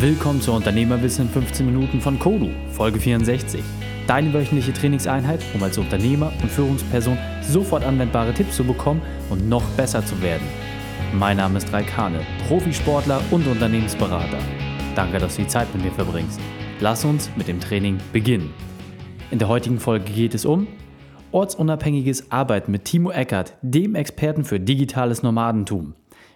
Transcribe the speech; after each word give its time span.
Willkommen 0.00 0.40
zur 0.40 0.54
Unternehmerwissen 0.54 1.26
in 1.26 1.32
15 1.32 1.66
Minuten 1.66 2.00
von 2.00 2.20
Kodu, 2.20 2.50
Folge 2.70 3.00
64. 3.00 3.60
Deine 4.06 4.32
wöchentliche 4.32 4.72
Trainingseinheit, 4.72 5.40
um 5.54 5.62
als 5.64 5.76
Unternehmer 5.76 6.32
und 6.40 6.52
Führungsperson 6.52 7.18
sofort 7.42 7.82
anwendbare 7.82 8.32
Tipps 8.32 8.54
zu 8.54 8.62
bekommen 8.62 9.02
und 9.28 9.48
noch 9.48 9.64
besser 9.70 10.06
zu 10.06 10.22
werden. 10.22 10.46
Mein 11.12 11.38
Name 11.38 11.58
ist 11.58 11.72
Raikane, 11.72 12.20
Profisportler 12.46 13.20
und 13.32 13.44
Unternehmensberater. 13.48 14.38
Danke, 14.94 15.18
dass 15.18 15.34
du 15.34 15.42
die 15.42 15.48
Zeit 15.48 15.66
mit 15.74 15.82
mir 15.82 15.90
verbringst. 15.90 16.38
Lass 16.78 17.04
uns 17.04 17.28
mit 17.34 17.48
dem 17.48 17.58
Training 17.58 17.98
beginnen. 18.12 18.54
In 19.32 19.40
der 19.40 19.48
heutigen 19.48 19.80
Folge 19.80 20.12
geht 20.12 20.32
es 20.32 20.44
um 20.44 20.68
ortsunabhängiges 21.32 22.30
Arbeiten 22.30 22.70
mit 22.70 22.84
Timo 22.84 23.10
Eckert, 23.10 23.56
dem 23.62 23.96
Experten 23.96 24.44
für 24.44 24.60
digitales 24.60 25.24
Nomadentum. 25.24 25.94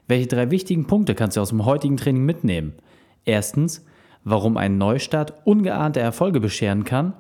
Welche 0.09 0.27
drei 0.27 0.51
wichtigen 0.51 0.89
Punkte 0.89 1.15
kannst 1.15 1.37
du 1.37 1.41
aus 1.41 1.51
dem 1.51 1.65
heutigen 1.65 1.97
Training 1.97 2.25
mitnehmen? 2.25 2.75
Erstens, 3.25 3.84
warum 4.24 4.56
ein 4.56 4.78
Neustart 4.78 5.34
ungeahnte 5.45 6.01
Erfolge 6.01 6.41
bescheren 6.41 6.84
kann. 6.84 7.15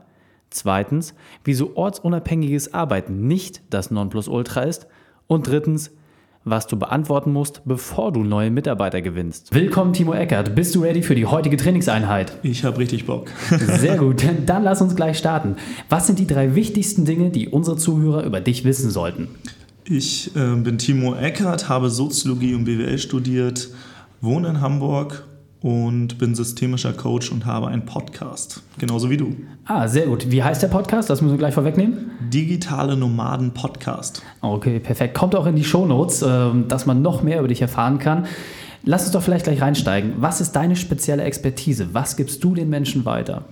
Zweitens, 0.50 1.14
wieso 1.44 1.76
ortsunabhängiges 1.76 2.74
Arbeiten 2.74 3.26
nicht 3.26 3.62
das 3.70 3.90
Nonplusultra 3.90 4.62
ist. 4.62 4.86
Und 5.26 5.46
drittens, 5.46 5.92
was 6.44 6.66
du 6.66 6.76
beantworten 6.76 7.32
musst, 7.32 7.62
bevor 7.64 8.12
du 8.12 8.24
neue 8.24 8.50
Mitarbeiter 8.50 9.00
gewinnst. 9.00 9.54
Willkommen, 9.54 9.92
Timo 9.92 10.12
Eckert. 10.12 10.54
Bist 10.54 10.74
du 10.74 10.82
ready 10.82 11.02
für 11.02 11.14
die 11.14 11.26
heutige 11.26 11.56
Trainingseinheit? 11.56 12.36
Ich 12.42 12.64
habe 12.64 12.78
richtig 12.78 13.06
Bock. 13.06 13.30
Sehr 13.50 13.96
gut, 13.96 14.24
dann 14.46 14.64
lass 14.64 14.82
uns 14.82 14.96
gleich 14.96 15.18
starten. 15.18 15.56
Was 15.88 16.06
sind 16.06 16.18
die 16.18 16.26
drei 16.26 16.54
wichtigsten 16.54 17.04
Dinge, 17.04 17.30
die 17.30 17.48
unsere 17.48 17.76
Zuhörer 17.76 18.24
über 18.24 18.40
dich 18.40 18.64
wissen 18.64 18.90
sollten? 18.90 19.28
Ich 19.84 20.34
äh, 20.36 20.56
bin 20.56 20.78
Timo 20.78 21.14
Eckert, 21.14 21.68
habe 21.68 21.90
Soziologie 21.90 22.54
und 22.54 22.64
BWL 22.64 22.98
studiert, 22.98 23.70
wohne 24.20 24.48
in 24.48 24.60
Hamburg 24.60 25.24
und 25.62 26.18
bin 26.18 26.34
systemischer 26.34 26.92
Coach 26.92 27.30
und 27.30 27.46
habe 27.46 27.68
einen 27.68 27.84
Podcast, 27.84 28.62
genauso 28.78 29.10
wie 29.10 29.16
du. 29.16 29.36
Ah, 29.64 29.86
sehr 29.86 30.06
gut. 30.06 30.30
Wie 30.30 30.42
heißt 30.42 30.62
der 30.62 30.68
Podcast? 30.68 31.08
Das 31.08 31.22
müssen 31.22 31.34
wir 31.34 31.38
gleich 31.38 31.54
vorwegnehmen. 31.54 32.10
Digitale 32.32 32.96
Nomaden 32.96 33.52
Podcast. 33.52 34.22
Okay, 34.40 34.80
perfekt. 34.80 35.14
Kommt 35.14 35.36
auch 35.36 35.46
in 35.46 35.54
die 35.54 35.64
Shownotes, 35.64 36.22
ähm, 36.22 36.66
dass 36.68 36.86
man 36.86 37.00
noch 37.00 37.22
mehr 37.22 37.38
über 37.38 37.48
dich 37.48 37.62
erfahren 37.62 37.98
kann. 37.98 38.26
Lass 38.84 39.04
uns 39.04 39.12
doch 39.12 39.22
vielleicht 39.22 39.44
gleich 39.44 39.62
reinsteigen. 39.62 40.14
Was 40.16 40.40
ist 40.40 40.52
deine 40.52 40.74
spezielle 40.74 41.22
Expertise? 41.22 41.88
Was 41.92 42.16
gibst 42.16 42.42
du 42.42 42.54
den 42.54 42.68
Menschen 42.68 43.04
weiter? 43.04 43.44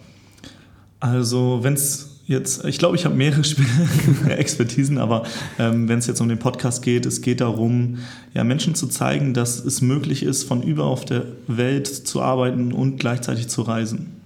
Also, 0.98 1.60
wenn 1.62 1.74
es 1.74 2.09
jetzt, 2.30 2.64
ich 2.64 2.78
glaube, 2.78 2.94
ich 2.96 3.04
habe 3.04 3.14
mehrere 3.16 3.42
Expertisen, 4.30 4.98
aber 4.98 5.24
ähm, 5.58 5.88
wenn 5.88 5.98
es 5.98 6.06
jetzt 6.06 6.20
um 6.20 6.28
den 6.28 6.38
Podcast 6.38 6.82
geht, 6.82 7.04
es 7.04 7.22
geht 7.22 7.40
darum, 7.40 7.98
ja, 8.34 8.44
Menschen 8.44 8.76
zu 8.76 8.86
zeigen, 8.86 9.34
dass 9.34 9.62
es 9.62 9.82
möglich 9.82 10.22
ist, 10.22 10.44
von 10.44 10.62
überall 10.62 10.90
auf 10.90 11.04
der 11.04 11.24
Welt 11.48 11.88
zu 11.88 12.22
arbeiten 12.22 12.72
und 12.72 12.98
gleichzeitig 12.98 13.48
zu 13.48 13.62
reisen. 13.62 14.16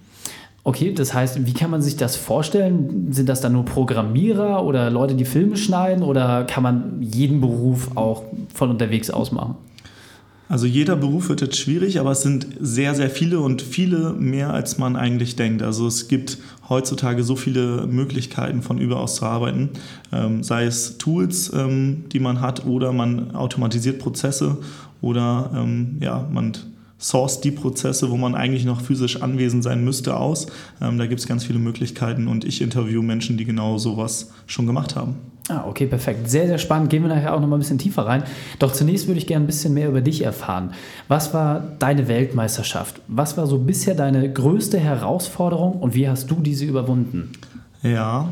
Okay, 0.64 0.92
das 0.92 1.12
heißt, 1.14 1.46
wie 1.46 1.52
kann 1.54 1.70
man 1.70 1.82
sich 1.82 1.96
das 1.96 2.16
vorstellen? 2.16 3.08
Sind 3.10 3.28
das 3.28 3.40
dann 3.40 3.52
nur 3.52 3.64
Programmierer 3.64 4.64
oder 4.64 4.90
Leute, 4.90 5.14
die 5.14 5.24
Filme 5.24 5.56
schneiden 5.56 6.04
oder 6.04 6.44
kann 6.44 6.62
man 6.62 7.02
jeden 7.02 7.40
Beruf 7.40 7.96
auch 7.96 8.24
von 8.52 8.70
unterwegs 8.70 9.10
aus 9.10 9.32
machen? 9.32 9.56
Also 10.54 10.66
jeder 10.66 10.94
Beruf 10.94 11.30
wird 11.30 11.40
jetzt 11.40 11.56
schwierig, 11.56 11.98
aber 11.98 12.12
es 12.12 12.22
sind 12.22 12.46
sehr, 12.60 12.94
sehr 12.94 13.10
viele 13.10 13.40
und 13.40 13.60
viele 13.60 14.12
mehr, 14.12 14.54
als 14.54 14.78
man 14.78 14.94
eigentlich 14.94 15.34
denkt. 15.34 15.64
Also 15.64 15.88
es 15.88 16.06
gibt 16.06 16.38
heutzutage 16.68 17.24
so 17.24 17.34
viele 17.34 17.88
Möglichkeiten, 17.88 18.62
von 18.62 18.78
überall 18.78 19.02
aus 19.02 19.16
zu 19.16 19.24
arbeiten, 19.24 19.70
ähm, 20.12 20.44
sei 20.44 20.66
es 20.66 20.96
Tools, 20.96 21.52
ähm, 21.52 22.04
die 22.12 22.20
man 22.20 22.40
hat, 22.40 22.66
oder 22.66 22.92
man 22.92 23.34
automatisiert 23.34 23.98
Prozesse 23.98 24.58
oder 25.00 25.50
ähm, 25.56 25.96
ja, 25.98 26.24
man 26.32 26.52
source 27.04 27.40
die 27.40 27.50
Prozesse, 27.50 28.10
wo 28.10 28.16
man 28.16 28.34
eigentlich 28.34 28.64
noch 28.64 28.80
physisch 28.80 29.20
anwesend 29.20 29.62
sein 29.62 29.84
müsste, 29.84 30.16
aus. 30.16 30.46
Ähm, 30.80 30.96
da 30.96 31.06
gibt 31.06 31.20
es 31.20 31.26
ganz 31.26 31.44
viele 31.44 31.58
Möglichkeiten 31.58 32.28
und 32.28 32.44
ich 32.44 32.62
interviewe 32.62 33.02
Menschen, 33.02 33.36
die 33.36 33.44
genau 33.44 33.76
sowas 33.76 34.30
schon 34.46 34.66
gemacht 34.66 34.96
haben. 34.96 35.16
Ah, 35.50 35.66
okay, 35.68 35.86
perfekt. 35.86 36.30
Sehr, 36.30 36.46
sehr 36.46 36.56
spannend. 36.56 36.88
Gehen 36.88 37.02
wir 37.02 37.10
nachher 37.10 37.34
auch 37.34 37.40
noch 37.40 37.46
mal 37.46 37.56
ein 37.56 37.58
bisschen 37.58 37.76
tiefer 37.76 38.06
rein. 38.06 38.24
Doch 38.58 38.72
zunächst 38.72 39.06
würde 39.06 39.18
ich 39.18 39.26
gerne 39.26 39.44
ein 39.44 39.46
bisschen 39.46 39.74
mehr 39.74 39.88
über 39.88 40.00
dich 40.00 40.24
erfahren. 40.24 40.72
Was 41.06 41.34
war 41.34 41.60
deine 41.78 42.08
Weltmeisterschaft? 42.08 43.02
Was 43.08 43.36
war 43.36 43.46
so 43.46 43.58
bisher 43.58 43.94
deine 43.94 44.32
größte 44.32 44.78
Herausforderung 44.80 45.74
und 45.80 45.94
wie 45.94 46.08
hast 46.08 46.30
du 46.30 46.36
diese 46.36 46.64
überwunden? 46.64 47.32
Ja, 47.82 48.30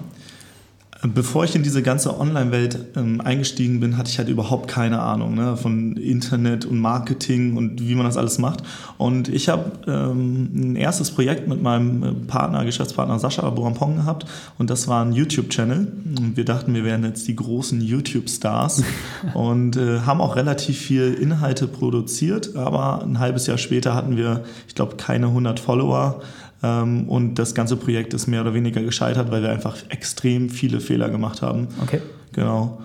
Bevor 1.04 1.42
ich 1.42 1.56
in 1.56 1.64
diese 1.64 1.82
ganze 1.82 2.20
Online-Welt 2.20 2.78
ähm, 2.94 3.20
eingestiegen 3.20 3.80
bin, 3.80 3.98
hatte 3.98 4.08
ich 4.08 4.18
halt 4.18 4.28
überhaupt 4.28 4.68
keine 4.68 5.00
Ahnung 5.00 5.34
ne, 5.34 5.56
von 5.56 5.96
Internet 5.96 6.64
und 6.64 6.78
Marketing 6.78 7.56
und 7.56 7.88
wie 7.88 7.96
man 7.96 8.06
das 8.06 8.16
alles 8.16 8.38
macht. 8.38 8.62
Und 8.98 9.28
ich 9.28 9.48
habe 9.48 9.72
ähm, 9.88 10.50
ein 10.54 10.76
erstes 10.76 11.10
Projekt 11.10 11.48
mit 11.48 11.60
meinem 11.60 12.04
äh, 12.04 12.12
Partner, 12.28 12.64
Geschäftspartner 12.64 13.18
Sascha 13.18 13.50
Borampong 13.50 13.96
gehabt 13.96 14.26
und 14.58 14.70
das 14.70 14.86
war 14.86 15.04
ein 15.04 15.12
YouTube-Channel. 15.12 15.88
Und 16.20 16.36
wir 16.36 16.44
dachten, 16.44 16.72
wir 16.72 16.84
wären 16.84 17.02
jetzt 17.02 17.26
die 17.26 17.34
großen 17.34 17.80
YouTube-Stars 17.80 18.84
und 19.34 19.76
äh, 19.76 20.02
haben 20.02 20.20
auch 20.20 20.36
relativ 20.36 20.78
viel 20.78 21.14
Inhalte 21.14 21.66
produziert, 21.66 22.54
aber 22.54 23.02
ein 23.02 23.18
halbes 23.18 23.48
Jahr 23.48 23.58
später 23.58 23.96
hatten 23.96 24.16
wir, 24.16 24.44
ich 24.68 24.76
glaube, 24.76 24.94
keine 24.94 25.26
100 25.26 25.58
Follower. 25.58 26.22
Ähm, 26.62 27.08
und 27.08 27.34
das 27.34 27.54
ganze 27.54 27.76
Projekt 27.76 28.14
ist 28.14 28.26
mehr 28.26 28.42
oder 28.42 28.54
weniger 28.54 28.82
gescheitert, 28.82 29.30
weil 29.30 29.42
wir 29.42 29.50
einfach 29.50 29.76
extrem 29.88 30.48
viele 30.48 30.80
Fehler 30.80 31.08
gemacht 31.08 31.42
haben. 31.42 31.68
Okay. 31.82 32.00
Genau. 32.32 32.80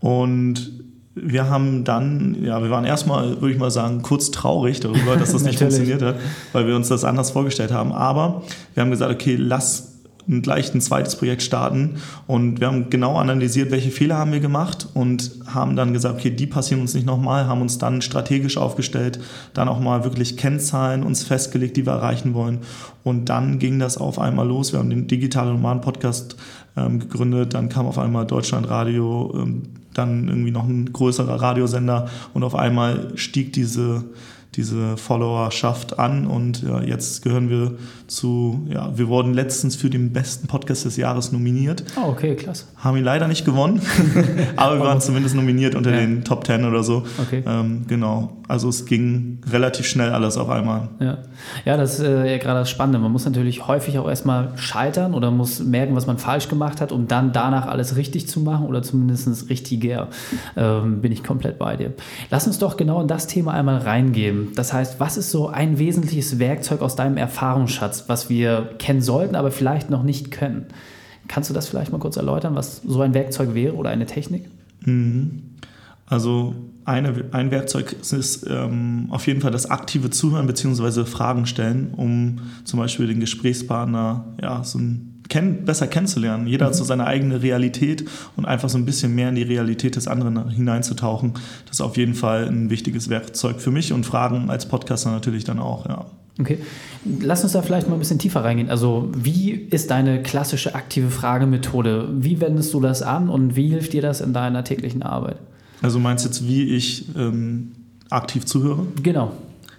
Und 0.00 0.82
wir 1.14 1.48
haben 1.50 1.84
dann, 1.84 2.42
ja, 2.42 2.62
wir 2.62 2.70
waren 2.70 2.84
erstmal, 2.84 3.40
würde 3.40 3.52
ich 3.52 3.58
mal 3.58 3.70
sagen, 3.70 4.02
kurz 4.02 4.30
traurig 4.30 4.80
darüber, 4.80 5.16
dass 5.16 5.32
das 5.32 5.42
nicht 5.42 5.58
funktioniert 5.58 6.02
hat, 6.02 6.16
weil 6.52 6.66
wir 6.66 6.74
uns 6.74 6.88
das 6.88 7.04
anders 7.04 7.30
vorgestellt 7.30 7.72
haben. 7.72 7.92
Aber 7.92 8.42
wir 8.74 8.82
haben 8.82 8.90
gesagt, 8.90 9.12
okay, 9.12 9.36
lass 9.38 9.91
gleich 10.26 10.74
ein 10.74 10.80
zweites 10.80 11.16
Projekt 11.16 11.42
starten 11.42 11.96
und 12.26 12.60
wir 12.60 12.68
haben 12.68 12.90
genau 12.90 13.16
analysiert, 13.16 13.70
welche 13.70 13.90
Fehler 13.90 14.18
haben 14.18 14.32
wir 14.32 14.40
gemacht 14.40 14.88
und 14.94 15.32
haben 15.46 15.76
dann 15.76 15.92
gesagt, 15.92 16.16
okay, 16.18 16.30
die 16.30 16.46
passieren 16.46 16.80
uns 16.80 16.94
nicht 16.94 17.06
nochmal, 17.06 17.46
haben 17.46 17.60
uns 17.60 17.78
dann 17.78 18.02
strategisch 18.02 18.56
aufgestellt, 18.56 19.20
dann 19.54 19.68
auch 19.68 19.80
mal 19.80 20.04
wirklich 20.04 20.36
Kennzahlen 20.36 21.02
uns 21.02 21.22
festgelegt, 21.22 21.76
die 21.76 21.86
wir 21.86 21.92
erreichen 21.92 22.34
wollen 22.34 22.60
und 23.04 23.28
dann 23.28 23.58
ging 23.58 23.78
das 23.78 23.98
auf 23.98 24.18
einmal 24.18 24.46
los. 24.46 24.72
Wir 24.72 24.78
haben 24.78 24.90
den 24.90 25.08
Digitale 25.08 25.50
Nomaden 25.50 25.80
Podcast 25.80 26.36
ähm, 26.76 27.00
gegründet, 27.00 27.54
dann 27.54 27.68
kam 27.68 27.86
auf 27.86 27.98
einmal 27.98 28.26
Deutschlandradio, 28.26 29.34
ähm, 29.36 29.62
dann 29.94 30.28
irgendwie 30.28 30.50
noch 30.50 30.66
ein 30.66 30.92
größerer 30.92 31.40
Radiosender 31.40 32.08
und 32.32 32.44
auf 32.44 32.54
einmal 32.54 33.12
stieg 33.16 33.52
diese 33.52 34.04
diese 34.54 34.96
Followerschaft 34.98 35.98
an 35.98 36.26
und 36.26 36.62
ja, 36.62 36.82
jetzt 36.82 37.22
gehören 37.22 37.48
wir 37.48 37.72
zu, 38.06 38.66
ja, 38.68 38.96
wir 38.96 39.08
wurden 39.08 39.32
letztens 39.32 39.76
für 39.76 39.88
den 39.88 40.12
besten 40.12 40.46
Podcast 40.46 40.84
des 40.84 40.98
Jahres 40.98 41.32
nominiert. 41.32 41.82
Oh, 41.96 42.10
okay, 42.10 42.34
klasse. 42.34 42.66
Haben 42.76 42.98
ihn 42.98 43.04
leider 43.04 43.28
nicht 43.28 43.46
gewonnen, 43.46 43.80
aber 44.56 44.76
wir 44.76 44.84
waren 44.84 45.00
zumindest 45.00 45.34
nominiert 45.34 45.74
unter 45.74 45.90
ja. 45.90 46.00
den 46.00 46.24
Top 46.24 46.44
Ten 46.44 46.66
oder 46.66 46.82
so. 46.82 47.04
Okay. 47.18 47.42
Ähm, 47.46 47.86
genau, 47.88 48.36
also 48.46 48.68
es 48.68 48.84
ging 48.84 49.40
relativ 49.50 49.86
schnell 49.86 50.10
alles 50.10 50.36
auf 50.36 50.50
einmal. 50.50 50.88
Ja, 51.00 51.18
ja 51.64 51.76
das 51.78 51.94
ist 51.94 52.04
äh, 52.04 52.30
ja 52.30 52.36
gerade 52.36 52.60
das 52.60 52.70
Spannende. 52.70 52.98
Man 52.98 53.10
muss 53.10 53.24
natürlich 53.24 53.66
häufig 53.66 53.98
auch 53.98 54.08
erstmal 54.08 54.52
scheitern 54.58 55.14
oder 55.14 55.30
muss 55.30 55.60
merken, 55.60 55.96
was 55.96 56.06
man 56.06 56.18
falsch 56.18 56.48
gemacht 56.48 56.82
hat, 56.82 56.92
um 56.92 57.08
dann 57.08 57.32
danach 57.32 57.66
alles 57.66 57.96
richtig 57.96 58.28
zu 58.28 58.40
machen 58.40 58.66
oder 58.66 58.82
zumindest 58.82 59.48
richtiger. 59.48 60.08
Ähm, 60.56 61.00
bin 61.00 61.12
ich 61.12 61.24
komplett 61.24 61.58
bei 61.58 61.76
dir. 61.76 61.94
Lass 62.30 62.46
uns 62.46 62.58
doch 62.58 62.76
genau 62.76 63.00
in 63.00 63.08
das 63.08 63.26
Thema 63.26 63.52
einmal 63.52 63.78
reingehen. 63.78 64.41
Das 64.54 64.72
heißt, 64.72 65.00
was 65.00 65.16
ist 65.16 65.30
so 65.30 65.48
ein 65.48 65.78
wesentliches 65.78 66.38
Werkzeug 66.38 66.80
aus 66.82 66.96
deinem 66.96 67.16
Erfahrungsschatz, 67.16 68.04
was 68.08 68.28
wir 68.28 68.74
kennen 68.78 69.02
sollten, 69.02 69.34
aber 69.34 69.50
vielleicht 69.50 69.90
noch 69.90 70.02
nicht 70.02 70.30
können? 70.30 70.66
Kannst 71.28 71.50
du 71.50 71.54
das 71.54 71.68
vielleicht 71.68 71.92
mal 71.92 71.98
kurz 71.98 72.16
erläutern, 72.16 72.54
was 72.54 72.82
so 72.86 73.00
ein 73.00 73.14
Werkzeug 73.14 73.54
wäre 73.54 73.74
oder 73.74 73.90
eine 73.90 74.06
Technik? 74.06 74.48
Mhm. 74.84 75.42
Also 76.06 76.54
eine, 76.84 77.24
ein 77.32 77.50
Werkzeug 77.50 77.96
ist 78.00 78.46
ähm, 78.48 79.06
auf 79.10 79.26
jeden 79.26 79.40
Fall 79.40 79.52
das 79.52 79.70
aktive 79.70 80.10
Zuhören 80.10 80.46
bzw. 80.46 81.04
Fragen 81.04 81.46
stellen, 81.46 81.94
um 81.96 82.40
zum 82.64 82.80
Beispiel 82.80 83.06
den 83.06 83.20
Gesprächspartner 83.20 84.24
ja, 84.42 84.64
so 84.64 84.78
ein 84.78 85.11
kenn 85.28 85.64
besser 85.64 85.86
kennenzulernen. 85.86 86.46
Jeder 86.46 86.66
mhm. 86.66 86.68
hat 86.70 86.76
so 86.76 86.84
seine 86.84 87.06
eigene 87.06 87.42
Realität 87.42 88.04
und 88.36 88.44
einfach 88.44 88.68
so 88.68 88.78
ein 88.78 88.84
bisschen 88.84 89.14
mehr 89.14 89.28
in 89.28 89.34
die 89.34 89.42
Realität 89.42 89.96
des 89.96 90.08
anderen 90.08 90.50
hineinzutauchen. 90.50 91.34
Das 91.66 91.76
ist 91.76 91.80
auf 91.80 91.96
jeden 91.96 92.14
Fall 92.14 92.46
ein 92.46 92.70
wichtiges 92.70 93.08
Werkzeug 93.08 93.60
für 93.60 93.70
mich 93.70 93.92
und 93.92 94.04
Fragen 94.04 94.50
als 94.50 94.66
Podcaster 94.66 95.10
natürlich 95.10 95.44
dann 95.44 95.58
auch, 95.58 95.86
ja. 95.88 96.06
Okay, 96.40 96.58
lass 97.20 97.42
uns 97.42 97.52
da 97.52 97.60
vielleicht 97.60 97.88
mal 97.88 97.94
ein 97.94 97.98
bisschen 97.98 98.18
tiefer 98.18 98.42
reingehen. 98.42 98.70
Also, 98.70 99.10
wie 99.14 99.50
ist 99.50 99.90
deine 99.90 100.22
klassische 100.22 100.74
aktive 100.74 101.10
Fragemethode? 101.10 102.08
Wie 102.10 102.40
wendest 102.40 102.72
du 102.72 102.80
das 102.80 103.02
an 103.02 103.28
und 103.28 103.54
wie 103.54 103.68
hilft 103.68 103.92
dir 103.92 104.00
das 104.00 104.22
in 104.22 104.32
deiner 104.32 104.64
täglichen 104.64 105.02
Arbeit? 105.02 105.36
Also, 105.82 105.98
meinst 105.98 106.24
du 106.24 106.30
jetzt, 106.30 106.48
wie 106.48 106.74
ich 106.74 107.14
ähm, 107.16 107.72
aktiv 108.08 108.46
zuhöre? 108.46 108.86
Genau. 109.02 109.32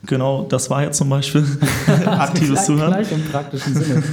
Genau, 0.05 0.43
das 0.43 0.69
war 0.69 0.83
jetzt 0.83 0.97
zum 0.97 1.09
Beispiel 1.09 1.45
aktives 2.05 2.65
Zuhören. 2.65 2.91
Gleich 2.91 3.11
im 3.11 3.23
praktischen 3.23 3.73
Sinne. 3.73 4.03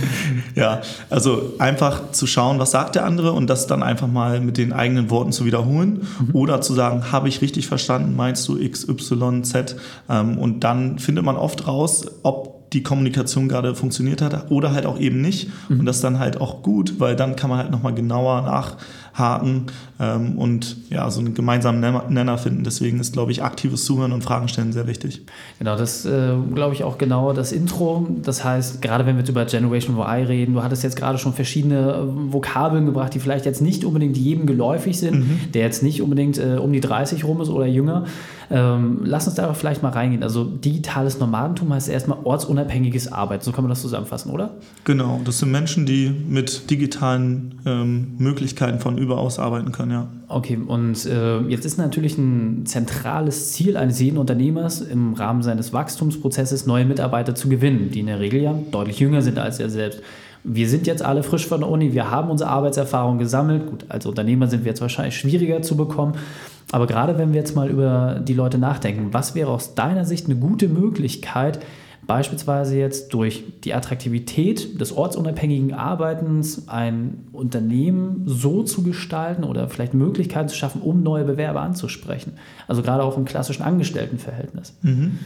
ja, 0.54 0.80
also 1.10 1.52
einfach 1.58 2.12
zu 2.12 2.26
schauen, 2.26 2.58
was 2.58 2.70
sagt 2.70 2.94
der 2.94 3.04
andere 3.04 3.32
und 3.32 3.48
das 3.48 3.66
dann 3.66 3.82
einfach 3.82 4.08
mal 4.08 4.40
mit 4.40 4.56
den 4.56 4.72
eigenen 4.72 5.10
Worten 5.10 5.32
zu 5.32 5.44
wiederholen 5.44 6.06
mhm. 6.18 6.30
oder 6.34 6.62
zu 6.62 6.72
sagen, 6.72 7.12
habe 7.12 7.28
ich 7.28 7.42
richtig 7.42 7.66
verstanden, 7.66 8.16
meinst 8.16 8.48
du 8.48 8.56
X, 8.56 8.88
Y, 8.88 9.44
Z? 9.44 9.76
Ähm, 10.08 10.38
und 10.38 10.60
dann 10.60 10.98
findet 10.98 11.24
man 11.24 11.36
oft 11.36 11.66
raus, 11.66 12.06
ob 12.22 12.53
die 12.74 12.82
Kommunikation 12.82 13.48
gerade 13.48 13.74
funktioniert 13.74 14.20
hat 14.20 14.50
oder 14.50 14.72
halt 14.72 14.84
auch 14.84 14.98
eben 14.98 15.20
nicht. 15.20 15.48
Mhm. 15.68 15.80
Und 15.80 15.86
das 15.86 15.96
ist 15.96 16.04
dann 16.04 16.18
halt 16.18 16.40
auch 16.40 16.62
gut, 16.62 16.98
weil 16.98 17.14
dann 17.14 17.36
kann 17.36 17.48
man 17.48 17.60
halt 17.60 17.70
nochmal 17.70 17.94
genauer 17.94 18.42
nachhaken 18.42 19.66
ähm, 20.00 20.36
und 20.36 20.76
ja, 20.90 21.08
so 21.10 21.20
einen 21.20 21.34
gemeinsamen 21.34 21.80
Nenner 22.08 22.36
finden. 22.36 22.64
Deswegen 22.64 22.98
ist, 22.98 23.12
glaube 23.12 23.30
ich, 23.30 23.42
aktives 23.42 23.84
Zuhören 23.84 24.12
und 24.12 24.22
Fragen 24.22 24.48
stellen 24.48 24.72
sehr 24.72 24.88
wichtig. 24.88 25.22
Genau, 25.60 25.76
das 25.76 26.04
äh, 26.04 26.32
glaube 26.54 26.74
ich 26.74 26.82
auch 26.82 26.98
genau 26.98 27.32
das 27.32 27.52
Intro. 27.52 28.08
Das 28.22 28.44
heißt, 28.44 28.82
gerade 28.82 29.06
wenn 29.06 29.14
wir 29.14 29.20
jetzt 29.20 29.30
über 29.30 29.44
Generation 29.44 29.96
Y 29.96 30.26
reden, 30.26 30.54
du 30.54 30.62
hattest 30.62 30.82
jetzt 30.82 30.96
gerade 30.96 31.18
schon 31.18 31.32
verschiedene 31.32 31.92
äh, 31.92 32.32
Vokabeln 32.32 32.86
gebracht, 32.86 33.14
die 33.14 33.20
vielleicht 33.20 33.46
jetzt 33.46 33.62
nicht 33.62 33.84
unbedingt 33.84 34.16
jedem 34.16 34.46
geläufig 34.46 34.98
sind, 34.98 35.20
mhm. 35.20 35.52
der 35.52 35.62
jetzt 35.62 35.84
nicht 35.84 36.02
unbedingt 36.02 36.38
äh, 36.38 36.56
um 36.56 36.72
die 36.72 36.80
30 36.80 37.24
rum 37.24 37.40
ist 37.40 37.48
oder 37.48 37.66
jünger. 37.66 38.04
Ähm, 38.50 39.00
lass 39.04 39.26
uns 39.26 39.36
da 39.36 39.44
aber 39.44 39.54
vielleicht 39.54 39.82
mal 39.82 39.90
reingehen. 39.90 40.22
Also 40.22 40.44
digitales 40.44 41.18
Nomadentum 41.18 41.72
heißt 41.72 41.88
erstmal 41.88 42.18
ortsunabhängiges 42.24 43.12
Arbeiten. 43.12 43.44
So 43.44 43.52
kann 43.52 43.64
man 43.64 43.70
das 43.70 43.80
zusammenfassen, 43.80 44.30
oder? 44.30 44.50
Genau, 44.84 45.20
das 45.24 45.38
sind 45.38 45.50
Menschen, 45.50 45.86
die 45.86 46.10
mit 46.10 46.70
digitalen 46.70 47.60
ähm, 47.66 48.14
Möglichkeiten 48.18 48.80
von 48.80 48.98
überaus 48.98 49.38
arbeiten 49.38 49.72
können, 49.72 49.90
ja. 49.90 50.08
Okay, 50.28 50.58
und 50.66 51.06
äh, 51.06 51.40
jetzt 51.42 51.64
ist 51.64 51.78
natürlich 51.78 52.18
ein 52.18 52.66
zentrales 52.66 53.52
Ziel 53.52 53.76
eines 53.76 54.00
jeden 54.00 54.18
Unternehmers 54.18 54.80
im 54.80 55.14
Rahmen 55.14 55.42
seines 55.42 55.72
Wachstumsprozesses 55.72 56.66
neue 56.66 56.84
Mitarbeiter 56.84 57.34
zu 57.34 57.48
gewinnen, 57.48 57.90
die 57.92 58.00
in 58.00 58.06
der 58.06 58.20
Regel 58.20 58.40
ja 58.40 58.54
deutlich 58.70 58.98
jünger 58.98 59.22
sind 59.22 59.38
als 59.38 59.60
er 59.60 59.70
selbst. 59.70 60.00
Wir 60.46 60.68
sind 60.68 60.86
jetzt 60.86 61.02
alle 61.02 61.22
frisch 61.22 61.46
von 61.46 61.60
der 61.60 61.70
Uni, 61.70 61.94
wir 61.94 62.10
haben 62.10 62.30
unsere 62.30 62.50
Arbeitserfahrung 62.50 63.18
gesammelt. 63.18 63.66
Gut, 63.66 63.86
als 63.88 64.04
Unternehmer 64.04 64.46
sind 64.46 64.64
wir 64.64 64.70
jetzt 64.70 64.82
wahrscheinlich 64.82 65.16
schwieriger 65.16 65.62
zu 65.62 65.74
bekommen. 65.74 66.14
Aber 66.72 66.86
gerade 66.86 67.18
wenn 67.18 67.32
wir 67.32 67.40
jetzt 67.40 67.54
mal 67.54 67.70
über 67.70 68.20
die 68.22 68.34
Leute 68.34 68.58
nachdenken, 68.58 69.08
was 69.12 69.34
wäre 69.34 69.50
aus 69.50 69.74
deiner 69.74 70.04
Sicht 70.04 70.26
eine 70.26 70.36
gute 70.36 70.68
Möglichkeit, 70.68 71.60
beispielsweise 72.06 72.76
jetzt 72.76 73.14
durch 73.14 73.44
die 73.64 73.74
Attraktivität 73.74 74.80
des 74.80 74.92
ortsunabhängigen 74.92 75.72
Arbeitens 75.72 76.68
ein 76.68 77.26
Unternehmen 77.32 78.22
so 78.26 78.62
zu 78.62 78.82
gestalten 78.82 79.44
oder 79.44 79.68
vielleicht 79.68 79.94
Möglichkeiten 79.94 80.48
zu 80.48 80.56
schaffen, 80.56 80.82
um 80.82 81.02
neue 81.02 81.24
Bewerber 81.24 81.60
anzusprechen. 81.62 82.32
Also 82.66 82.82
gerade 82.82 83.02
auch 83.02 83.16
im 83.16 83.24
klassischen 83.24 83.62
Angestelltenverhältnis. 83.62 84.74
Mhm. 84.82 85.18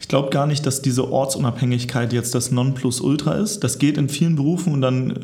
Ich 0.00 0.08
glaube 0.08 0.30
gar 0.30 0.46
nicht, 0.46 0.66
dass 0.66 0.82
diese 0.82 1.10
Ortsunabhängigkeit 1.10 2.12
jetzt 2.12 2.34
das 2.34 2.50
Nonplusultra 2.50 3.34
ist. 3.34 3.60
Das 3.64 3.78
geht 3.78 3.96
in 3.96 4.08
vielen 4.08 4.36
Berufen 4.36 4.72
und 4.74 4.80
dann 4.80 5.10
äh, 5.10 5.16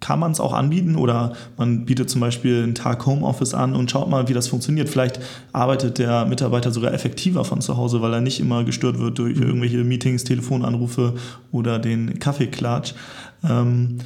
kann 0.00 0.18
man 0.18 0.32
es 0.32 0.40
auch 0.40 0.52
anbieten 0.52 0.96
oder 0.96 1.32
man 1.56 1.84
bietet 1.84 2.10
zum 2.10 2.20
Beispiel 2.20 2.62
einen 2.62 2.74
Tag 2.74 3.06
Homeoffice 3.06 3.54
an 3.54 3.74
und 3.74 3.90
schaut 3.90 4.08
mal, 4.08 4.28
wie 4.28 4.34
das 4.34 4.48
funktioniert. 4.48 4.88
Vielleicht 4.88 5.20
arbeitet 5.52 5.98
der 5.98 6.26
Mitarbeiter 6.26 6.70
sogar 6.70 6.92
effektiver 6.92 7.44
von 7.44 7.60
zu 7.60 7.76
Hause, 7.76 8.02
weil 8.02 8.12
er 8.12 8.20
nicht 8.20 8.40
immer 8.40 8.64
gestört 8.64 8.98
wird 8.98 9.18
durch 9.18 9.36
mhm. 9.36 9.42
irgendwelche 9.42 9.84
Meetings, 9.84 10.24
Telefonanrufe 10.24 11.14
oder 11.50 11.78
den 11.78 12.18
Kaffeeklatsch. 12.18 12.94
Ähm, 13.48 13.98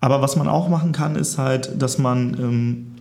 aber 0.00 0.20
was 0.20 0.36
man 0.36 0.48
auch 0.48 0.68
machen 0.68 0.92
kann, 0.92 1.16
ist 1.16 1.38
halt, 1.38 1.80
dass 1.80 1.98
man 1.98 2.34
ähm, 2.34 2.91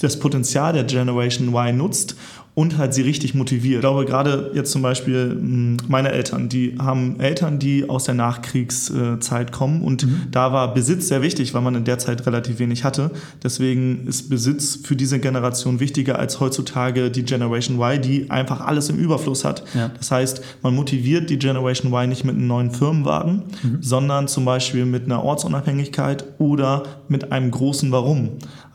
das 0.00 0.18
Potenzial 0.18 0.72
der 0.72 0.84
Generation 0.84 1.54
Y 1.54 1.76
nutzt 1.76 2.16
und 2.54 2.78
halt 2.78 2.92
sie 2.92 3.02
richtig 3.02 3.34
motiviert. 3.34 3.76
Ich 3.76 3.80
glaube, 3.80 4.04
gerade 4.04 4.50
jetzt 4.54 4.72
zum 4.72 4.82
Beispiel 4.82 5.30
hm, 5.30 5.76
meine 5.88 6.10
Eltern, 6.10 6.48
die 6.48 6.76
haben 6.78 7.20
Eltern, 7.20 7.58
die 7.58 7.88
aus 7.88 8.04
der 8.04 8.14
Nachkriegszeit 8.14 9.52
kommen 9.52 9.82
und 9.82 10.04
mhm. 10.04 10.22
da 10.30 10.52
war 10.52 10.74
Besitz 10.74 11.08
sehr 11.08 11.22
wichtig, 11.22 11.54
weil 11.54 11.62
man 11.62 11.74
in 11.74 11.84
der 11.84 11.98
Zeit 11.98 12.26
relativ 12.26 12.58
wenig 12.58 12.84
hatte. 12.84 13.12
Deswegen 13.42 14.06
ist 14.06 14.28
Besitz 14.28 14.78
für 14.82 14.96
diese 14.96 15.20
Generation 15.20 15.80
wichtiger 15.80 16.18
als 16.18 16.40
heutzutage 16.40 17.10
die 17.10 17.22
Generation 17.22 17.80
Y, 17.80 18.02
die 18.02 18.30
einfach 18.30 18.60
alles 18.60 18.88
im 18.88 18.98
Überfluss 18.98 19.44
hat. 19.44 19.62
Ja. 19.74 19.90
Das 19.96 20.10
heißt, 20.10 20.42
man 20.62 20.74
motiviert 20.74 21.30
die 21.30 21.38
Generation 21.38 21.92
Y 21.92 22.08
nicht 22.08 22.24
mit 22.24 22.34
einem 22.34 22.46
neuen 22.46 22.72
Firmenwagen, 22.72 23.44
mhm. 23.62 23.78
sondern 23.80 24.28
zum 24.28 24.44
Beispiel 24.44 24.84
mit 24.84 25.04
einer 25.04 25.22
Ortsunabhängigkeit 25.22 26.24
oder 26.38 26.82
mit 27.08 27.32
einem 27.32 27.50
großen 27.50 27.92
Warum. 27.92 28.30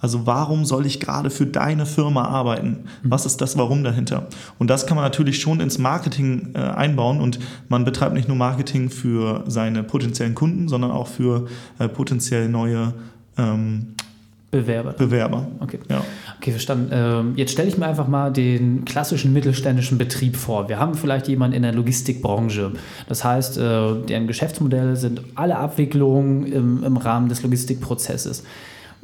Also 0.06 0.28
warum 0.28 0.66
soll 0.66 0.86
ich 0.86 1.00
gerade 1.00 1.32
für 1.32 1.48
deine 1.48 1.88
Firma 1.88 2.26
arbeiten? 2.26 2.84
Mhm. 3.02 3.10
Was 3.10 3.26
ist 3.26 3.42
das 3.42 3.58
Warum 3.58 3.84
dahinter? 3.84 4.28
Und 4.60 4.70
das 4.70 4.86
kann 4.86 4.96
man 4.96 5.04
natürlich 5.04 5.42
schon 5.42 5.60
ins 5.60 5.80
Marketing 5.80 6.52
äh, 6.54 6.60
einbauen 6.60 7.20
und 7.20 7.40
man 7.70 7.86
betreibt 7.86 8.14
nicht 8.14 8.28
nur 8.28 8.38
Marketing 8.38 8.92
für 8.92 9.44
seine 9.48 9.82
potenziellen 9.82 10.36
Kunden, 10.36 10.68
sondern 10.68 10.92
auch 10.92 11.08
für 11.08 11.48
äh, 11.80 11.88
potenziell 11.88 12.50
neue 12.50 12.94
ähm, 13.40 13.96
Bewerber. 14.52 14.92
Bewerber. 14.94 15.48
Okay. 15.60 15.80
Ja. 15.90 16.06
Okay, 16.38 16.52
verstanden. 16.52 16.90
Ähm, 16.92 17.34
jetzt 17.36 17.54
stelle 17.54 17.68
ich 17.68 17.80
mir 17.80 17.88
einfach 17.88 18.08
mal 18.08 18.32
den 18.32 18.86
klassischen 18.86 19.34
mittelständischen 19.34 19.98
Betrieb 19.98 20.38
vor. 20.38 20.70
Wir 20.70 20.78
haben 20.78 20.94
vielleicht 20.94 21.28
jemanden 21.28 21.56
in 21.56 21.64
der 21.64 21.74
Logistikbranche. 21.74 22.74
Das 23.10 23.24
heißt, 23.24 23.58
äh, 23.58 23.62
deren 24.08 24.28
Geschäftsmodelle 24.28 24.98
sind 24.98 25.22
alle 25.34 25.58
Abwicklungen 25.58 26.46
im, 26.46 26.84
im 26.84 26.96
Rahmen 26.96 27.28
des 27.28 27.42
Logistikprozesses. 27.42 28.44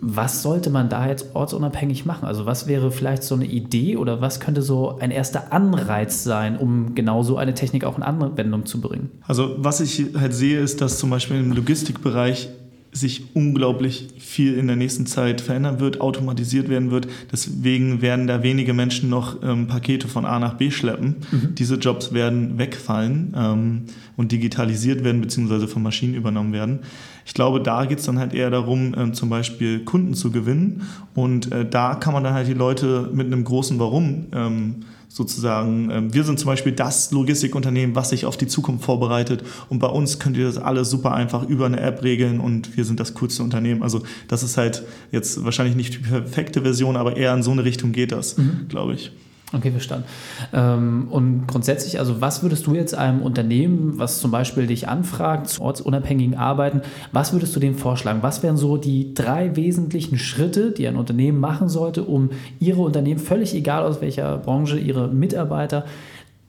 Was 0.01 0.41
sollte 0.41 0.69
man 0.71 0.89
da 0.89 1.07
jetzt 1.07 1.35
ortsunabhängig 1.35 2.05
machen? 2.05 2.25
Also 2.25 2.45
was 2.47 2.67
wäre 2.67 2.91
vielleicht 2.91 3.23
so 3.23 3.35
eine 3.35 3.45
Idee 3.45 3.97
oder 3.97 4.19
was 4.19 4.39
könnte 4.39 4.63
so 4.63 4.97
ein 4.97 5.11
erster 5.11 5.53
Anreiz 5.53 6.23
sein, 6.23 6.57
um 6.57 6.95
genau 6.95 7.21
so 7.21 7.37
eine 7.37 7.53
Technik 7.53 7.85
auch 7.85 7.97
in 7.97 8.03
Anwendung 8.03 8.65
zu 8.65 8.81
bringen? 8.81 9.11
Also 9.27 9.55
was 9.57 9.79
ich 9.79 10.15
halt 10.17 10.33
sehe, 10.33 10.59
ist, 10.59 10.81
dass 10.81 10.97
zum 10.97 11.11
Beispiel 11.11 11.37
im 11.37 11.51
Logistikbereich 11.51 12.49
sich 12.93 13.35
unglaublich 13.35 14.09
viel 14.19 14.57
in 14.57 14.67
der 14.67 14.75
nächsten 14.75 15.05
Zeit 15.05 15.39
verändern 15.39 15.79
wird, 15.79 16.01
automatisiert 16.01 16.67
werden 16.69 16.91
wird. 16.91 17.07
Deswegen 17.31 18.01
werden 18.01 18.27
da 18.27 18.43
wenige 18.43 18.73
Menschen 18.73 19.09
noch 19.09 19.41
ähm, 19.43 19.67
Pakete 19.67 20.07
von 20.07 20.25
A 20.25 20.39
nach 20.39 20.55
B 20.55 20.71
schleppen. 20.71 21.15
Mhm. 21.31 21.55
Diese 21.55 21.75
Jobs 21.75 22.13
werden 22.13 22.57
wegfallen 22.57 23.33
ähm, 23.35 23.81
und 24.17 24.31
digitalisiert 24.31 25.03
werden, 25.03 25.21
beziehungsweise 25.21 25.67
von 25.67 25.83
Maschinen 25.83 26.15
übernommen 26.15 26.51
werden. 26.51 26.79
Ich 27.25 27.33
glaube, 27.33 27.61
da 27.61 27.85
geht 27.85 27.99
es 27.99 28.05
dann 28.05 28.19
halt 28.19 28.33
eher 28.33 28.49
darum, 28.49 28.93
äh, 28.93 29.11
zum 29.13 29.29
Beispiel 29.29 29.85
Kunden 29.85 30.13
zu 30.13 30.31
gewinnen. 30.31 30.81
Und 31.13 31.51
äh, 31.51 31.65
da 31.67 31.95
kann 31.95 32.13
man 32.13 32.23
dann 32.23 32.33
halt 32.33 32.47
die 32.47 32.53
Leute 32.53 33.09
mit 33.13 33.27
einem 33.27 33.43
großen 33.43 33.79
Warum 33.79 34.25
ähm, 34.33 34.75
sozusagen, 35.13 35.89
ähm, 35.91 36.13
wir 36.13 36.23
sind 36.23 36.39
zum 36.39 36.47
Beispiel 36.47 36.71
das 36.71 37.11
Logistikunternehmen, 37.11 37.95
was 37.95 38.11
sich 38.11 38.25
auf 38.25 38.37
die 38.37 38.47
Zukunft 38.47 38.85
vorbereitet 38.85 39.43
und 39.67 39.79
bei 39.79 39.87
uns 39.87 40.19
könnt 40.19 40.37
ihr 40.37 40.45
das 40.45 40.57
alles 40.57 40.89
super 40.89 41.13
einfach 41.13 41.47
über 41.47 41.65
eine 41.65 41.81
App 41.81 42.01
regeln 42.01 42.39
und 42.39 42.77
wir 42.77 42.85
sind 42.85 42.99
das 42.99 43.13
coolste 43.15 43.43
Unternehmen. 43.43 43.83
Also 43.83 44.03
das 44.29 44.41
ist 44.41 44.57
halt 44.57 44.83
jetzt 45.11 45.43
wahrscheinlich 45.43 45.75
nicht 45.75 45.93
die 45.93 45.99
perfekte 45.99 46.61
Version, 46.61 46.95
aber 46.95 47.17
eher 47.17 47.33
in 47.33 47.43
so 47.43 47.51
eine 47.51 47.65
Richtung 47.65 47.91
geht 47.91 48.13
das, 48.13 48.37
mhm. 48.37 48.67
glaube 48.69 48.93
ich. 48.93 49.11
Okay, 49.53 49.71
verstanden. 49.71 50.05
Ähm, 50.53 51.07
und 51.09 51.45
grundsätzlich, 51.47 51.99
also 51.99 52.21
was 52.21 52.41
würdest 52.41 52.65
du 52.67 52.73
jetzt 52.73 52.95
einem 52.95 53.21
Unternehmen, 53.21 53.99
was 53.99 54.19
zum 54.19 54.31
Beispiel 54.31 54.65
dich 54.65 54.87
anfragt, 54.87 55.49
zu 55.49 55.61
ortsunabhängigen 55.61 56.35
Arbeiten, 56.35 56.81
was 57.11 57.33
würdest 57.33 57.53
du 57.55 57.59
dem 57.59 57.75
vorschlagen? 57.75 58.19
Was 58.23 58.43
wären 58.43 58.55
so 58.55 58.77
die 58.77 59.13
drei 59.13 59.57
wesentlichen 59.57 60.17
Schritte, 60.17 60.71
die 60.71 60.87
ein 60.87 60.95
Unternehmen 60.95 61.39
machen 61.39 61.67
sollte, 61.67 62.03
um 62.03 62.29
ihre 62.59 62.81
Unternehmen, 62.81 63.19
völlig 63.19 63.53
egal 63.53 63.83
aus 63.83 63.99
welcher 63.99 64.37
Branche, 64.37 64.79
ihre 64.79 65.09
Mitarbeiter 65.09 65.85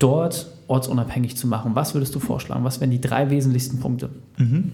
dort 0.02 0.48
ortsunabhängig 0.66 1.36
zu 1.36 1.46
machen? 1.46 1.72
Was 1.74 1.94
würdest 1.94 2.14
du 2.14 2.20
vorschlagen? 2.20 2.64
Was 2.64 2.80
wären 2.80 2.90
die 2.90 3.00
drei 3.00 3.30
wesentlichsten 3.30 3.78
Punkte? 3.78 4.10
Mhm. 4.38 4.72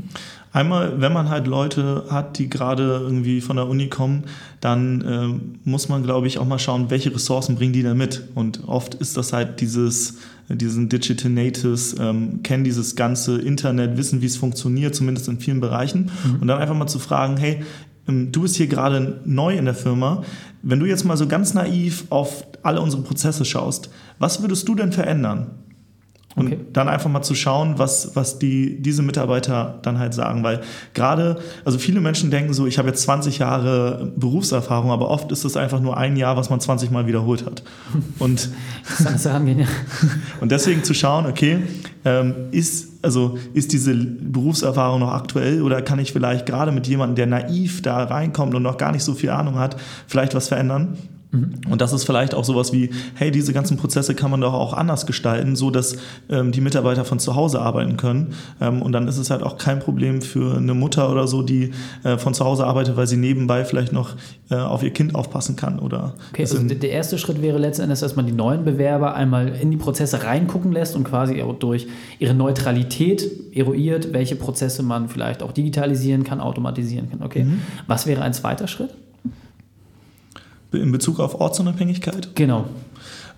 Einmal, 0.52 1.00
wenn 1.00 1.12
man 1.12 1.28
halt 1.28 1.46
Leute 1.46 2.04
hat, 2.08 2.38
die 2.38 2.48
gerade 2.48 2.82
irgendwie 3.02 3.40
von 3.40 3.56
der 3.56 3.68
Uni 3.68 3.88
kommen, 3.88 4.24
dann 4.60 5.00
äh, 5.02 5.68
muss 5.68 5.88
man, 5.88 6.02
glaube 6.02 6.26
ich, 6.26 6.38
auch 6.38 6.46
mal 6.46 6.58
schauen, 6.58 6.88
welche 6.90 7.14
Ressourcen 7.14 7.56
bringen 7.56 7.72
die 7.72 7.82
da 7.82 7.94
mit. 7.94 8.28
Und 8.34 8.66
oft 8.66 8.94
ist 8.94 9.16
das 9.16 9.32
halt 9.32 9.60
dieses, 9.60 10.18
diesen 10.48 10.88
Digital 10.88 11.30
Natives, 11.30 11.96
ähm, 12.00 12.42
kennen 12.42 12.64
dieses 12.64 12.96
ganze 12.96 13.38
Internet, 13.38 13.98
wissen, 13.98 14.22
wie 14.22 14.26
es 14.26 14.36
funktioniert, 14.38 14.94
zumindest 14.94 15.28
in 15.28 15.38
vielen 15.38 15.60
Bereichen. 15.60 16.10
Mhm. 16.24 16.40
Und 16.40 16.48
dann 16.48 16.58
einfach 16.58 16.76
mal 16.76 16.86
zu 16.86 16.98
fragen, 16.98 17.36
hey, 17.36 17.62
du 18.08 18.42
bist 18.42 18.56
hier 18.56 18.66
gerade 18.66 19.20
neu 19.24 19.56
in 19.56 19.66
der 19.66 19.74
Firma. 19.74 20.22
Wenn 20.62 20.80
du 20.80 20.86
jetzt 20.86 21.04
mal 21.04 21.16
so 21.16 21.28
ganz 21.28 21.54
naiv 21.54 22.04
auf 22.10 22.44
alle 22.62 22.80
unsere 22.80 23.02
Prozesse 23.02 23.44
schaust, 23.44 23.90
was 24.18 24.40
würdest 24.42 24.66
du 24.66 24.74
denn 24.74 24.92
verändern? 24.92 25.50
Und 26.36 26.46
okay. 26.46 26.60
dann 26.72 26.88
einfach 26.88 27.10
mal 27.10 27.22
zu 27.22 27.34
schauen, 27.34 27.78
was, 27.78 28.14
was 28.14 28.38
die, 28.38 28.80
diese 28.80 29.02
Mitarbeiter 29.02 29.78
dann 29.82 29.98
halt 29.98 30.14
sagen. 30.14 30.44
Weil 30.44 30.60
gerade, 30.94 31.38
also 31.64 31.78
viele 31.78 32.00
Menschen 32.00 32.30
denken 32.30 32.52
so, 32.52 32.66
ich 32.66 32.78
habe 32.78 32.88
jetzt 32.88 33.02
20 33.02 33.38
Jahre 33.38 34.12
Berufserfahrung, 34.14 34.90
aber 34.90 35.08
oft 35.08 35.32
ist 35.32 35.44
es 35.44 35.56
einfach 35.56 35.80
nur 35.80 35.96
ein 35.96 36.16
Jahr, 36.16 36.36
was 36.36 36.50
man 36.50 36.60
20 36.60 36.90
Mal 36.90 37.06
wiederholt 37.06 37.44
hat. 37.44 37.62
Und, 38.18 38.50
angehen, 39.26 39.60
ja. 39.60 39.66
und 40.40 40.50
deswegen 40.52 40.84
zu 40.84 40.94
schauen, 40.94 41.26
okay, 41.26 41.62
ähm, 42.04 42.34
ist, 42.50 42.88
also 43.02 43.38
ist 43.54 43.72
diese 43.72 43.94
Berufserfahrung 43.94 45.00
noch 45.00 45.12
aktuell 45.12 45.62
oder 45.62 45.82
kann 45.82 45.98
ich 45.98 46.12
vielleicht 46.12 46.46
gerade 46.46 46.72
mit 46.72 46.86
jemandem, 46.86 47.16
der 47.16 47.26
naiv 47.26 47.82
da 47.82 48.04
reinkommt 48.04 48.54
und 48.54 48.62
noch 48.62 48.76
gar 48.76 48.92
nicht 48.92 49.02
so 49.02 49.14
viel 49.14 49.30
Ahnung 49.30 49.58
hat, 49.58 49.76
vielleicht 50.06 50.34
was 50.34 50.48
verändern? 50.48 50.96
Mhm. 51.30 51.60
Und 51.70 51.80
das 51.80 51.92
ist 51.92 52.04
vielleicht 52.04 52.34
auch 52.34 52.44
sowas 52.44 52.72
wie, 52.72 52.90
hey, 53.14 53.30
diese 53.30 53.52
ganzen 53.52 53.76
Prozesse 53.76 54.14
kann 54.14 54.30
man 54.30 54.40
doch 54.40 54.54
auch 54.54 54.72
anders 54.72 55.06
gestalten, 55.06 55.56
so 55.56 55.70
dass 55.70 55.96
ähm, 56.30 56.52
die 56.52 56.60
Mitarbeiter 56.60 57.04
von 57.04 57.18
zu 57.18 57.34
Hause 57.34 57.60
arbeiten 57.60 57.96
können. 57.96 58.34
Ähm, 58.60 58.80
und 58.80 58.92
dann 58.92 59.08
ist 59.08 59.18
es 59.18 59.30
halt 59.30 59.42
auch 59.42 59.58
kein 59.58 59.78
Problem 59.80 60.22
für 60.22 60.56
eine 60.56 60.74
Mutter 60.74 61.10
oder 61.10 61.26
so, 61.26 61.42
die 61.42 61.72
äh, 62.04 62.16
von 62.16 62.32
zu 62.32 62.44
Hause 62.44 62.66
arbeitet, 62.66 62.96
weil 62.96 63.06
sie 63.06 63.16
nebenbei 63.16 63.64
vielleicht 63.64 63.92
noch 63.92 64.14
äh, 64.50 64.54
auf 64.54 64.82
ihr 64.82 64.90
Kind 64.90 65.14
aufpassen 65.14 65.56
kann. 65.56 65.78
Oder 65.78 66.14
okay, 66.30 66.42
also 66.42 66.62
der 66.62 66.90
erste 66.90 67.18
Schritt 67.18 67.42
wäre 67.42 67.58
letzten 67.58 67.82
Endes, 67.82 68.00
dass 68.00 68.16
man 68.16 68.26
die 68.26 68.32
neuen 68.32 68.64
Bewerber 68.64 69.14
einmal 69.14 69.48
in 69.48 69.70
die 69.70 69.76
Prozesse 69.76 70.24
reingucken 70.24 70.72
lässt 70.72 70.96
und 70.96 71.04
quasi 71.04 71.42
durch 71.58 71.86
ihre 72.18 72.34
Neutralität 72.34 73.54
eruiert, 73.54 74.12
welche 74.12 74.36
Prozesse 74.36 74.82
man 74.82 75.08
vielleicht 75.08 75.42
auch 75.42 75.52
digitalisieren 75.52 76.24
kann, 76.24 76.40
automatisieren 76.40 77.10
kann. 77.10 77.22
Okay. 77.22 77.44
Mhm. 77.44 77.60
Was 77.86 78.06
wäre 78.06 78.22
ein 78.22 78.32
zweiter 78.32 78.66
Schritt? 78.66 78.90
In 80.72 80.92
Bezug 80.92 81.20
auf 81.20 81.40
Ortsunabhängigkeit? 81.40 82.34
Genau. 82.34 82.66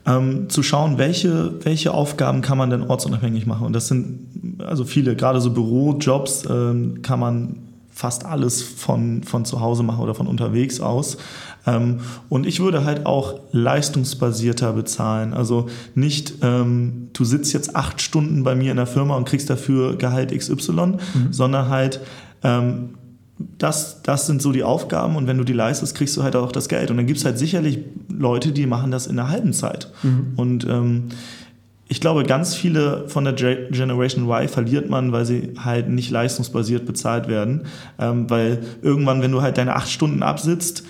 Ähm, 0.06 0.48
zu 0.48 0.62
schauen, 0.62 0.98
welche, 0.98 1.52
welche 1.64 1.92
Aufgaben 1.92 2.40
kann 2.40 2.56
man 2.56 2.70
denn 2.70 2.82
ortsunabhängig 2.82 3.46
machen. 3.46 3.66
Und 3.66 3.74
das 3.74 3.88
sind 3.88 4.60
also 4.66 4.84
viele, 4.84 5.14
gerade 5.14 5.40
so 5.40 5.50
Bürojobs 5.50 6.44
ähm, 6.48 7.02
kann 7.02 7.20
man 7.20 7.56
fast 8.00 8.24
alles 8.24 8.62
von, 8.62 9.22
von 9.24 9.44
zu 9.44 9.60
Hause 9.60 9.82
machen 9.82 10.00
oder 10.00 10.14
von 10.14 10.26
unterwegs 10.26 10.80
aus. 10.80 11.18
Ähm, 11.66 12.00
und 12.30 12.46
ich 12.46 12.60
würde 12.60 12.84
halt 12.84 13.04
auch 13.04 13.40
leistungsbasierter 13.52 14.72
bezahlen. 14.72 15.34
Also 15.34 15.68
nicht, 15.94 16.36
ähm, 16.40 17.08
du 17.12 17.24
sitzt 17.24 17.52
jetzt 17.52 17.76
acht 17.76 18.00
Stunden 18.00 18.42
bei 18.42 18.54
mir 18.54 18.70
in 18.70 18.78
der 18.78 18.86
Firma 18.86 19.16
und 19.16 19.28
kriegst 19.28 19.50
dafür 19.50 19.96
Gehalt 19.96 20.36
XY, 20.36 20.72
mhm. 20.72 20.98
sondern 21.30 21.68
halt, 21.68 22.00
ähm, 22.42 22.94
das, 23.58 24.02
das 24.02 24.26
sind 24.26 24.42
so 24.42 24.52
die 24.52 24.64
Aufgaben 24.64 25.16
und 25.16 25.26
wenn 25.26 25.38
du 25.38 25.44
die 25.44 25.52
leistest, 25.52 25.94
kriegst 25.94 26.16
du 26.16 26.22
halt 26.22 26.36
auch 26.36 26.52
das 26.52 26.68
Geld. 26.68 26.90
Und 26.90 26.98
dann 26.98 27.06
gibt 27.06 27.18
es 27.18 27.24
halt 27.24 27.38
sicherlich 27.38 27.78
Leute, 28.08 28.52
die 28.52 28.66
machen 28.66 28.90
das 28.90 29.06
in 29.06 29.18
einer 29.18 29.28
halben 29.28 29.52
Zeit. 29.52 29.90
Mhm. 30.02 30.32
Und 30.36 30.66
ähm, 30.68 31.08
ich 31.88 32.00
glaube, 32.00 32.22
ganz 32.22 32.54
viele 32.54 33.08
von 33.08 33.24
der 33.24 33.32
Generation 33.32 34.30
Y 34.30 34.48
verliert 34.48 34.90
man, 34.90 35.10
weil 35.10 35.24
sie 35.24 35.54
halt 35.58 35.88
nicht 35.88 36.10
leistungsbasiert 36.10 36.86
bezahlt 36.86 37.26
werden. 37.26 37.62
Ähm, 37.98 38.30
weil 38.30 38.60
irgendwann, 38.82 39.22
wenn 39.22 39.32
du 39.32 39.42
halt 39.42 39.58
deine 39.58 39.74
acht 39.74 39.90
Stunden 39.90 40.22
absitzt, 40.22 40.84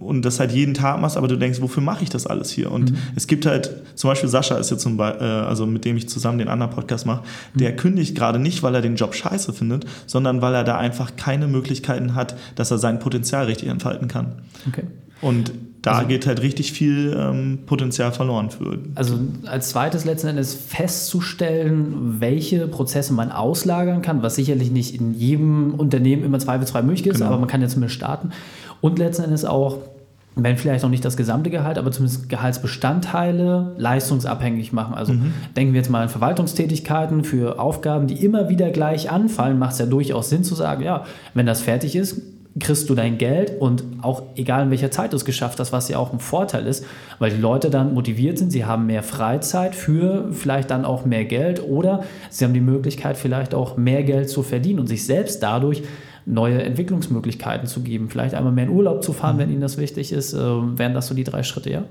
und 0.00 0.24
das 0.24 0.40
halt 0.40 0.50
jeden 0.50 0.74
Tag 0.74 1.00
machst, 1.00 1.16
aber 1.16 1.28
du 1.28 1.36
denkst, 1.36 1.60
wofür 1.60 1.82
mache 1.82 2.02
ich 2.02 2.10
das 2.10 2.26
alles 2.26 2.50
hier? 2.50 2.72
Und 2.72 2.90
mhm. 2.90 2.96
es 3.14 3.26
gibt 3.28 3.46
halt, 3.46 3.70
zum 3.94 4.10
Beispiel 4.10 4.28
Sascha 4.28 4.56
ist 4.56 4.70
jetzt 4.70 4.82
zum 4.82 4.96
Beispiel, 4.96 5.26
äh, 5.26 5.30
also 5.30 5.66
mit 5.66 5.84
dem 5.84 5.96
ich 5.96 6.08
zusammen 6.08 6.38
den 6.38 6.48
anderen 6.48 6.72
Podcast 6.72 7.06
mache, 7.06 7.22
mhm. 7.54 7.58
der 7.58 7.76
kündigt 7.76 8.16
gerade 8.16 8.38
nicht, 8.40 8.62
weil 8.62 8.74
er 8.74 8.82
den 8.82 8.96
Job 8.96 9.14
scheiße 9.14 9.52
findet, 9.52 9.86
sondern 10.06 10.42
weil 10.42 10.54
er 10.54 10.64
da 10.64 10.76
einfach 10.76 11.14
keine 11.16 11.46
Möglichkeiten 11.46 12.14
hat, 12.14 12.36
dass 12.56 12.70
er 12.70 12.78
sein 12.78 12.98
Potenzial 12.98 13.46
richtig 13.46 13.68
entfalten 13.68 14.08
kann. 14.08 14.42
Okay. 14.68 14.84
Und 15.20 15.52
da 15.82 15.92
also, 15.92 16.08
geht 16.08 16.26
halt 16.26 16.42
richtig 16.42 16.72
viel 16.72 17.16
ähm, 17.16 17.60
Potenzial 17.66 18.12
verloren 18.12 18.50
für. 18.50 18.78
Also 18.96 19.18
als 19.46 19.70
zweites 19.70 20.04
letzten 20.04 20.28
Endes 20.28 20.54
festzustellen, 20.54 22.16
welche 22.20 22.66
Prozesse 22.66 23.12
man 23.12 23.30
auslagern 23.30 24.02
kann, 24.02 24.22
was 24.22 24.34
sicherlich 24.34 24.70
nicht 24.70 24.94
in 24.94 25.14
jedem 25.14 25.74
Unternehmen 25.74 26.24
immer 26.24 26.40
zweifelsfrei 26.40 26.82
möglich 26.82 27.06
ist, 27.06 27.18
genau. 27.18 27.26
aber 27.26 27.38
man 27.38 27.48
kann 27.48 27.62
ja 27.62 27.68
zumindest 27.68 27.94
starten. 27.94 28.30
Und 28.80 28.98
letzten 28.98 29.24
Endes 29.24 29.44
auch, 29.44 29.78
wenn 30.34 30.56
vielleicht 30.56 30.84
noch 30.84 30.90
nicht 30.90 31.04
das 31.04 31.16
gesamte 31.16 31.50
Gehalt, 31.50 31.78
aber 31.78 31.90
zumindest 31.90 32.28
Gehaltsbestandteile 32.28 33.74
leistungsabhängig 33.76 34.72
machen. 34.72 34.94
Also 34.94 35.12
mhm. 35.12 35.32
denken 35.56 35.72
wir 35.72 35.80
jetzt 35.80 35.90
mal 35.90 36.02
an 36.02 36.08
Verwaltungstätigkeiten 36.08 37.24
für 37.24 37.58
Aufgaben, 37.58 38.06
die 38.06 38.24
immer 38.24 38.48
wieder 38.48 38.70
gleich 38.70 39.10
anfallen, 39.10 39.58
macht 39.58 39.72
es 39.72 39.78
ja 39.78 39.86
durchaus 39.86 40.30
Sinn 40.30 40.44
zu 40.44 40.54
sagen, 40.54 40.84
ja, 40.84 41.04
wenn 41.34 41.46
das 41.46 41.60
fertig 41.60 41.96
ist, 41.96 42.22
kriegst 42.60 42.88
du 42.90 42.94
dein 42.94 43.18
Geld 43.18 43.60
und 43.60 43.84
auch 44.02 44.22
egal 44.34 44.64
in 44.64 44.70
welcher 44.70 44.90
Zeit 44.90 45.12
du 45.12 45.16
es 45.16 45.24
geschafft 45.24 45.60
hast, 45.60 45.72
was 45.72 45.88
ja 45.88 45.98
auch 45.98 46.12
ein 46.12 46.18
Vorteil 46.18 46.66
ist, 46.66 46.84
weil 47.18 47.30
die 47.30 47.40
Leute 47.40 47.70
dann 47.70 47.94
motiviert 47.94 48.38
sind, 48.38 48.50
sie 48.50 48.64
haben 48.64 48.86
mehr 48.86 49.02
Freizeit 49.02 49.74
für 49.74 50.32
vielleicht 50.32 50.70
dann 50.70 50.84
auch 50.84 51.04
mehr 51.04 51.24
Geld 51.24 51.62
oder 51.62 52.04
sie 52.30 52.44
haben 52.44 52.54
die 52.54 52.60
Möglichkeit 52.60 53.16
vielleicht 53.16 53.54
auch 53.54 53.76
mehr 53.76 54.02
Geld 54.02 54.30
zu 54.30 54.42
verdienen 54.42 54.80
und 54.80 54.86
sich 54.86 55.04
selbst 55.04 55.42
dadurch 55.42 55.82
neue 56.28 56.62
Entwicklungsmöglichkeiten 56.62 57.66
zu 57.66 57.80
geben. 57.80 58.10
Vielleicht 58.10 58.34
einmal 58.34 58.52
mehr 58.52 58.64
in 58.64 58.70
Urlaub 58.70 59.02
zu 59.02 59.12
fahren, 59.12 59.36
mhm. 59.36 59.40
wenn 59.40 59.50
Ihnen 59.50 59.60
das 59.60 59.78
wichtig 59.78 60.12
ist. 60.12 60.34
Äh, 60.34 60.38
wären 60.38 60.94
das 60.94 61.06
so 61.06 61.14
die 61.14 61.24
drei 61.24 61.42
Schritte, 61.42 61.70
ja? 61.70 61.84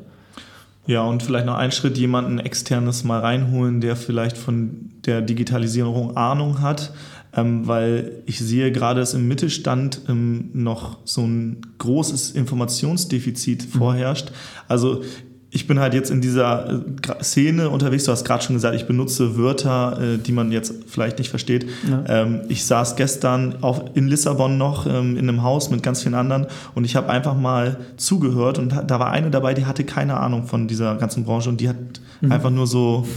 Ja, 0.85 1.03
und 1.03 1.21
vielleicht 1.21 1.45
noch 1.45 1.55
ein 1.55 1.73
Schritt, 1.73 1.97
jemanden 1.97 2.39
externes 2.39 3.03
mal 3.03 3.19
reinholen, 3.19 3.81
der 3.81 3.97
vielleicht 3.97 4.37
von 4.37 4.91
der 5.05 5.21
Digitalisierung 5.21 6.15
Ahnung 6.15 6.61
hat, 6.61 6.93
ähm, 7.35 7.67
weil 7.67 8.23
ich 8.25 8.39
sehe 8.39 8.71
gerade, 8.71 9.01
dass 9.01 9.13
im 9.13 9.27
Mittelstand 9.27 10.01
ähm, 10.07 10.49
noch 10.53 10.99
so 11.03 11.21
ein 11.21 11.57
großes 11.77 12.31
Informationsdefizit 12.31 13.65
mhm. 13.65 13.77
vorherrscht. 13.77 14.31
Also 14.69 15.03
ich 15.49 15.65
bin 15.65 15.79
halt 15.79 15.93
jetzt 15.93 16.11
in 16.11 16.19
dieser 16.19 16.69
äh, 16.69 17.23
Szene 17.23 17.69
unterwegs. 17.69 18.03
Du 18.03 18.11
hast 18.11 18.25
gerade 18.25 18.43
schon 18.43 18.55
gesagt, 18.55 18.75
ich 18.75 18.85
benutze 18.85 19.37
Wörter, 19.37 19.99
äh, 19.99 20.17
die 20.17 20.33
man 20.33 20.51
jetzt 20.51 20.73
vielleicht 20.87 21.19
nicht 21.19 21.29
versteht. 21.29 21.65
Ja. 21.89 22.03
Ähm, 22.07 22.41
ich 22.49 22.65
saß 22.65 22.95
gestern 22.97 23.55
auf, 23.61 23.81
in 23.93 24.07
Lissabon 24.07 24.57
noch 24.57 24.85
ähm, 24.85 25.17
in 25.17 25.29
einem 25.29 25.43
Haus 25.43 25.69
mit 25.69 25.83
ganz 25.83 26.03
vielen 26.03 26.15
anderen 26.15 26.47
und 26.75 26.83
ich 26.83 26.95
habe 26.95 27.09
einfach 27.09 27.35
mal 27.35 27.77
zugehört 27.95 28.59
und 28.59 28.73
da 28.87 28.99
war 28.99 29.11
eine 29.11 29.29
dabei, 29.29 29.53
die 29.53 29.65
hatte 29.65 29.85
keine 29.85 30.17
Ahnung 30.17 30.45
von 30.47 30.67
dieser 30.67 30.95
ganzen 30.95 31.23
Branche 31.23 31.49
und 31.49 31.61
die 31.61 31.69
hat 31.69 31.77
mhm. 32.21 32.31
einfach 32.31 32.49
nur 32.49 32.67
so 32.67 33.07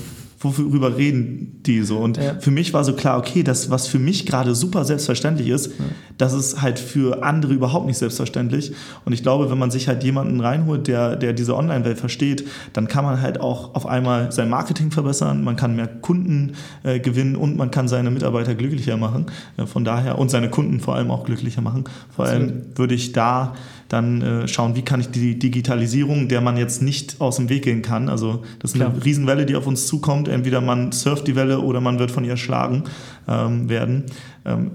worüber 0.40 0.96
reden 0.96 1.60
die 1.66 1.82
so? 1.82 1.98
Und 1.98 2.16
ja. 2.16 2.38
für 2.40 2.50
mich 2.50 2.72
war 2.72 2.82
so 2.82 2.94
klar, 2.94 3.18
okay, 3.18 3.42
das, 3.42 3.70
was 3.70 3.86
für 3.86 3.98
mich 3.98 4.24
gerade 4.24 4.54
super 4.54 4.84
selbstverständlich 4.86 5.48
ist, 5.48 5.66
ja. 5.66 5.84
das 6.16 6.32
ist 6.32 6.62
halt 6.62 6.78
für 6.78 7.22
andere 7.22 7.52
überhaupt 7.52 7.86
nicht 7.86 7.98
selbstverständlich. 7.98 8.72
Und 9.04 9.12
ich 9.12 9.22
glaube, 9.22 9.50
wenn 9.50 9.58
man 9.58 9.70
sich 9.70 9.86
halt 9.86 10.02
jemanden 10.02 10.40
reinholt, 10.40 10.86
der, 10.88 11.16
der 11.16 11.34
diese 11.34 11.54
Online-Welt 11.54 11.98
versteht, 11.98 12.46
dann 12.72 12.88
kann 12.88 13.04
man 13.04 13.20
halt 13.20 13.40
auch 13.40 13.74
auf 13.74 13.86
einmal 13.86 14.32
sein 14.32 14.48
Marketing 14.48 14.90
verbessern, 14.90 15.44
man 15.44 15.56
kann 15.56 15.76
mehr 15.76 15.88
Kunden 15.88 16.52
äh, 16.84 17.00
gewinnen 17.00 17.36
und 17.36 17.58
man 17.58 17.70
kann 17.70 17.86
seine 17.86 18.10
Mitarbeiter 18.10 18.54
glücklicher 18.54 18.96
machen. 18.96 19.26
Äh, 19.58 19.66
von 19.66 19.84
daher, 19.84 20.18
und 20.18 20.30
seine 20.30 20.48
Kunden 20.48 20.80
vor 20.80 20.94
allem 20.94 21.10
auch 21.10 21.24
glücklicher 21.24 21.60
machen. 21.60 21.84
Vor 22.14 22.24
allem 22.24 22.62
würde 22.76 22.94
ich 22.94 23.12
da 23.12 23.54
dann 23.90 24.22
äh, 24.22 24.48
schauen, 24.48 24.76
wie 24.76 24.82
kann 24.82 25.00
ich 25.00 25.10
die 25.10 25.38
Digitalisierung, 25.38 26.28
der 26.28 26.40
man 26.40 26.56
jetzt 26.56 26.80
nicht 26.80 27.20
aus 27.20 27.36
dem 27.36 27.48
Weg 27.48 27.64
gehen 27.64 27.82
kann, 27.82 28.08
also 28.08 28.42
das 28.60 28.70
ist 28.70 28.80
eine 28.80 28.90
Klar. 28.90 29.04
Riesenwelle, 29.04 29.46
die 29.46 29.56
auf 29.56 29.66
uns 29.66 29.86
zukommt, 29.86 30.28
entweder 30.30 30.60
man 30.60 30.92
surft 30.92 31.26
die 31.26 31.36
Welle 31.36 31.60
oder 31.60 31.80
man 31.80 31.98
wird 31.98 32.10
von 32.10 32.24
ihr 32.24 32.32
erschlagen 32.32 32.84
ähm, 33.28 33.68
werden. 33.68 34.06
Ähm, 34.44 34.70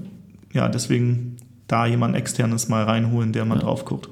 ja, 0.54 0.70
deswegen 0.70 1.38
da 1.68 1.86
jemand 1.86 2.16
externes 2.16 2.70
mal 2.70 2.84
reinholen, 2.84 3.34
der 3.34 3.46
mal 3.46 3.56
ja. 3.56 3.62
drauf 3.62 3.86
guckt. 3.86 4.10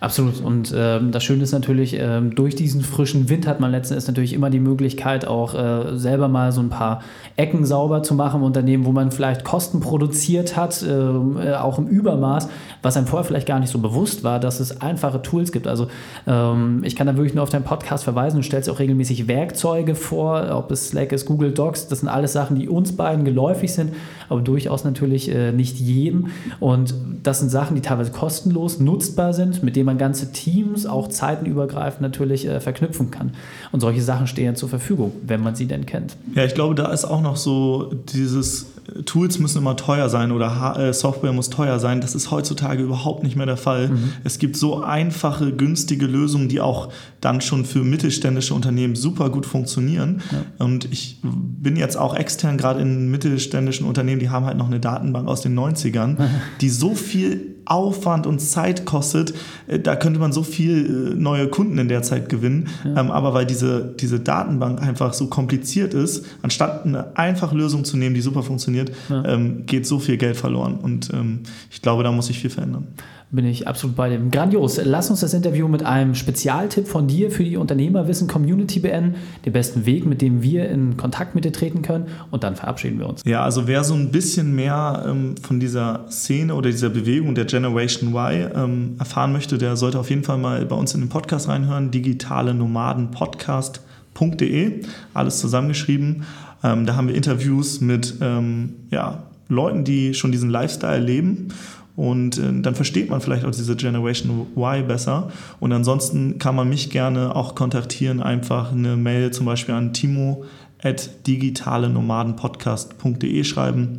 Absolut. 0.00 0.40
Und 0.40 0.74
ähm, 0.76 1.12
das 1.12 1.22
Schöne 1.22 1.44
ist 1.44 1.52
natürlich, 1.52 1.96
ähm, 1.98 2.34
durch 2.34 2.56
diesen 2.56 2.82
frischen 2.82 3.28
Wind 3.28 3.46
hat 3.46 3.60
man 3.60 3.70
letzten 3.70 3.94
Endes 3.94 4.08
natürlich 4.08 4.32
immer 4.32 4.50
die 4.50 4.58
Möglichkeit, 4.58 5.26
auch 5.26 5.54
äh, 5.54 5.96
selber 5.96 6.28
mal 6.28 6.52
so 6.52 6.60
ein 6.60 6.68
paar 6.68 7.02
Ecken 7.36 7.64
sauber 7.64 8.02
zu 8.02 8.14
machen 8.14 8.40
im 8.40 8.46
Unternehmen, 8.46 8.84
wo 8.84 8.92
man 8.92 9.12
vielleicht 9.12 9.44
Kosten 9.44 9.80
produziert 9.80 10.56
hat, 10.56 10.84
ähm, 10.86 11.38
äh, 11.40 11.54
auch 11.54 11.78
im 11.78 11.86
Übermaß, 11.86 12.48
was 12.82 12.96
einem 12.96 13.06
vorher 13.06 13.24
vielleicht 13.24 13.46
gar 13.46 13.60
nicht 13.60 13.70
so 13.70 13.78
bewusst 13.78 14.24
war, 14.24 14.40
dass 14.40 14.60
es 14.60 14.80
einfache 14.80 15.22
Tools 15.22 15.52
gibt. 15.52 15.66
Also 15.66 15.86
ähm, 16.26 16.82
ich 16.84 16.96
kann 16.96 17.06
da 17.06 17.16
wirklich 17.16 17.34
nur 17.34 17.44
auf 17.44 17.50
deinen 17.50 17.64
Podcast 17.64 18.04
verweisen. 18.04 18.38
Du 18.38 18.42
stellst 18.42 18.68
auch 18.68 18.80
regelmäßig 18.80 19.28
Werkzeuge 19.28 19.94
vor, 19.94 20.50
ob 20.52 20.70
es 20.70 20.88
Slack 20.88 21.12
ist, 21.12 21.26
Google 21.26 21.52
Docs. 21.52 21.88
Das 21.88 22.00
sind 22.00 22.08
alles 22.08 22.32
Sachen, 22.32 22.58
die 22.58 22.68
uns 22.68 22.96
beiden 22.96 23.24
geläufig 23.24 23.72
sind, 23.72 23.94
aber 24.28 24.40
durchaus 24.40 24.84
natürlich 24.84 25.32
äh, 25.32 25.52
nicht 25.52 25.78
jedem. 25.78 26.28
Und 26.58 26.94
das 27.22 27.38
sind 27.38 27.50
Sachen, 27.50 27.76
die 27.76 27.82
teilweise 27.82 28.10
kostenlos 28.10 28.80
nutzbar 28.80 29.32
sind, 29.32 29.62
mit 29.62 29.76
denen 29.76 29.86
man 29.86 29.98
ganze 29.98 30.32
Teams 30.32 30.86
auch 30.86 31.08
zeitenübergreifend 31.08 32.02
natürlich 32.02 32.46
äh, 32.48 32.60
verknüpfen 32.60 33.10
kann. 33.10 33.32
Und 33.70 33.80
solche 33.80 34.02
Sachen 34.02 34.26
stehen 34.26 34.56
zur 34.56 34.68
Verfügung, 34.68 35.12
wenn 35.24 35.40
man 35.40 35.54
sie 35.54 35.66
denn 35.66 35.86
kennt. 35.86 36.16
Ja, 36.34 36.44
ich 36.44 36.54
glaube, 36.54 36.74
da 36.74 36.92
ist 36.92 37.04
auch 37.04 37.20
noch 37.20 37.36
so 37.36 37.92
dieses 38.12 38.66
Tools 39.04 39.38
müssen 39.38 39.58
immer 39.58 39.76
teuer 39.76 40.08
sein 40.08 40.32
oder 40.32 40.76
äh, 40.78 40.92
Software 40.92 41.32
muss 41.32 41.50
teuer 41.50 41.78
sein. 41.78 42.00
Das 42.00 42.14
ist 42.14 42.30
heutzutage 42.30 42.82
überhaupt 42.82 43.22
nicht 43.22 43.36
mehr 43.36 43.46
der 43.46 43.56
Fall. 43.56 43.88
Mhm. 43.88 44.12
Es 44.24 44.38
gibt 44.38 44.56
so 44.56 44.82
einfache, 44.82 45.52
günstige 45.52 46.06
Lösungen, 46.06 46.48
die 46.48 46.60
auch 46.60 46.92
dann 47.20 47.40
schon 47.40 47.64
für 47.64 47.84
mittelständische 47.84 48.54
Unternehmen 48.54 48.96
super 48.96 49.30
gut 49.30 49.46
funktionieren. 49.46 50.22
Ja. 50.32 50.66
Und 50.66 50.92
ich 50.92 51.20
bin 51.22 51.76
jetzt 51.76 51.96
auch 51.96 52.14
extern 52.14 52.58
gerade 52.58 52.80
in 52.80 53.10
mittelständischen 53.10 53.86
Unternehmen, 53.86 54.18
die 54.18 54.30
haben 54.30 54.46
halt 54.46 54.58
noch 54.58 54.66
eine 54.66 54.80
Datenbank 54.80 55.28
aus 55.28 55.42
den 55.42 55.58
90ern, 55.58 56.16
die 56.60 56.68
so 56.68 56.94
viel 56.94 57.51
Aufwand 57.64 58.26
und 58.26 58.40
Zeit 58.40 58.84
kostet, 58.84 59.34
äh, 59.66 59.78
da 59.78 59.96
könnte 59.96 60.20
man 60.20 60.32
so 60.32 60.42
viel 60.42 61.12
äh, 61.12 61.14
neue 61.14 61.48
Kunden 61.48 61.78
in 61.78 61.88
der 61.88 62.02
Zeit 62.02 62.28
gewinnen. 62.28 62.68
Ja. 62.84 63.00
Ähm, 63.00 63.10
aber 63.10 63.34
weil 63.34 63.46
diese, 63.46 63.94
diese 63.98 64.20
Datenbank 64.20 64.80
einfach 64.82 65.12
so 65.12 65.28
kompliziert 65.28 65.94
ist, 65.94 66.24
anstatt 66.42 66.84
eine 66.84 67.16
einfache 67.16 67.56
Lösung 67.56 67.84
zu 67.84 67.96
nehmen, 67.96 68.14
die 68.14 68.20
super 68.20 68.42
funktioniert, 68.42 68.92
ja. 69.08 69.24
Ähm, 69.24 69.66
geht 69.66 69.86
so 69.86 69.98
viel 69.98 70.16
Geld 70.16 70.36
verloren. 70.36 70.74
Und 70.74 71.10
ähm, 71.12 71.40
ich 71.70 71.82
glaube, 71.82 72.02
da 72.02 72.12
muss 72.12 72.26
sich 72.26 72.38
viel 72.38 72.50
verändern 72.50 72.88
bin 73.32 73.46
ich 73.46 73.66
absolut 73.66 73.96
bei 73.96 74.10
dem. 74.10 74.30
Grandios. 74.30 74.78
Lass 74.84 75.08
uns 75.08 75.20
das 75.20 75.32
Interview 75.32 75.66
mit 75.66 75.82
einem 75.82 76.14
Spezialtipp 76.14 76.86
von 76.86 77.08
dir 77.08 77.30
für 77.30 77.44
die 77.44 77.56
Unternehmerwissen 77.56 78.28
Community 78.28 78.78
beenden. 78.78 79.14
Den 79.46 79.54
besten 79.54 79.86
Weg, 79.86 80.04
mit 80.04 80.20
dem 80.20 80.42
wir 80.42 80.68
in 80.68 80.98
Kontakt 80.98 81.34
mit 81.34 81.46
dir 81.46 81.52
treten 81.52 81.80
können. 81.80 82.08
Und 82.30 82.44
dann 82.44 82.56
verabschieden 82.56 82.98
wir 82.98 83.08
uns. 83.08 83.22
Ja, 83.24 83.42
also 83.42 83.66
wer 83.66 83.84
so 83.84 83.94
ein 83.94 84.10
bisschen 84.10 84.54
mehr 84.54 85.06
ähm, 85.08 85.34
von 85.42 85.60
dieser 85.60 86.04
Szene 86.10 86.54
oder 86.54 86.70
dieser 86.70 86.90
Bewegung 86.90 87.34
der 87.34 87.46
Generation 87.46 88.14
Y 88.14 88.50
ähm, 88.54 88.96
erfahren 88.98 89.32
möchte, 89.32 89.56
der 89.56 89.76
sollte 89.76 89.98
auf 89.98 90.10
jeden 90.10 90.24
Fall 90.24 90.36
mal 90.36 90.66
bei 90.66 90.76
uns 90.76 90.94
in 90.94 91.00
den 91.00 91.08
Podcast 91.08 91.48
reinhören, 91.48 91.90
digitale 91.90 92.52
Nomaden 92.52 93.12
Podcast.de, 93.12 94.82
alles 95.14 95.40
zusammengeschrieben. 95.40 96.24
Ähm, 96.62 96.84
da 96.84 96.96
haben 96.96 97.08
wir 97.08 97.14
Interviews 97.14 97.80
mit 97.80 98.16
ähm, 98.20 98.74
ja, 98.90 99.22
Leuten, 99.48 99.84
die 99.84 100.12
schon 100.12 100.32
diesen 100.32 100.50
Lifestyle 100.50 101.00
leben 101.00 101.48
und 101.94 102.38
äh, 102.38 102.62
dann 102.62 102.74
versteht 102.74 103.10
man 103.10 103.20
vielleicht 103.20 103.44
auch 103.44 103.50
diese 103.50 103.76
Generation 103.76 104.46
Y 104.56 104.86
besser. 104.86 105.30
Und 105.60 105.72
ansonsten 105.72 106.38
kann 106.38 106.56
man 106.56 106.66
mich 106.68 106.90
gerne 106.90 107.36
auch 107.36 107.54
kontaktieren, 107.54 108.20
einfach 108.22 108.72
eine 108.72 108.96
Mail 108.96 109.30
zum 109.30 109.44
Beispiel 109.46 109.74
an 109.74 109.92
timo 109.92 110.44
at 110.82 111.26
digitalenomadenpodcast.de 111.26 113.44
schreiben 113.44 113.98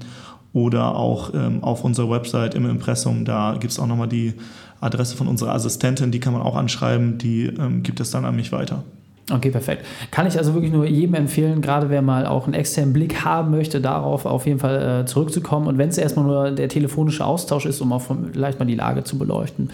oder 0.54 0.96
auch 0.96 1.34
ähm, 1.34 1.64
auf 1.64 1.84
unserer 1.84 2.10
Website 2.10 2.56
im 2.56 2.68
Impressum. 2.70 3.26
Da 3.26 3.54
gibt 3.54 3.72
es 3.72 3.80
auch 3.80 3.88
nochmal 3.88 4.10
die 4.10 4.34
Adresse 4.82 5.16
von 5.16 5.28
unserer 5.28 5.54
Assistentin, 5.54 6.12
die 6.12 6.20
kann 6.20 6.34
man 6.34 6.42
auch 6.42 6.56
anschreiben, 6.56 7.18
die 7.18 7.46
ähm, 7.46 7.84
gibt 7.84 8.00
es 8.00 8.12
dann 8.12 8.26
an 8.26 8.36
mich 8.36 8.52
weiter. 8.52 8.84
Okay, 9.32 9.51
perfekt. 9.51 9.86
Kann 10.12 10.27
ich 10.27 10.38
also 10.38 10.53
wirklich 10.53 10.72
nur 10.72 10.86
jedem 10.86 11.15
empfehlen, 11.15 11.62
gerade 11.62 11.89
wer 11.89 12.01
mal 12.01 12.25
auch 12.25 12.46
einen 12.46 12.56
externen 12.56 12.92
Blick 12.92 13.24
haben 13.24 13.51
möchte, 13.51 13.80
darauf 13.80 14.25
auf 14.25 14.46
jeden 14.46 14.60
Fall 14.60 15.01
äh, 15.01 15.06
zurückzukommen. 15.06 15.68
Und 15.68 15.77
wenn 15.77 15.89
es 15.89 15.98
erstmal 15.98 16.25
nur 16.25 16.51
der 16.51 16.68
telefonische 16.68 17.25
Austausch 17.25 17.65
ist, 17.65 17.80
um 17.80 17.94
auch 17.94 18.01
vielleicht 18.34 18.60
mal 18.60 18.65
die 18.65 18.75
Lage 18.75 19.06
zu 19.06 19.18
beleuchten. 19.18 19.70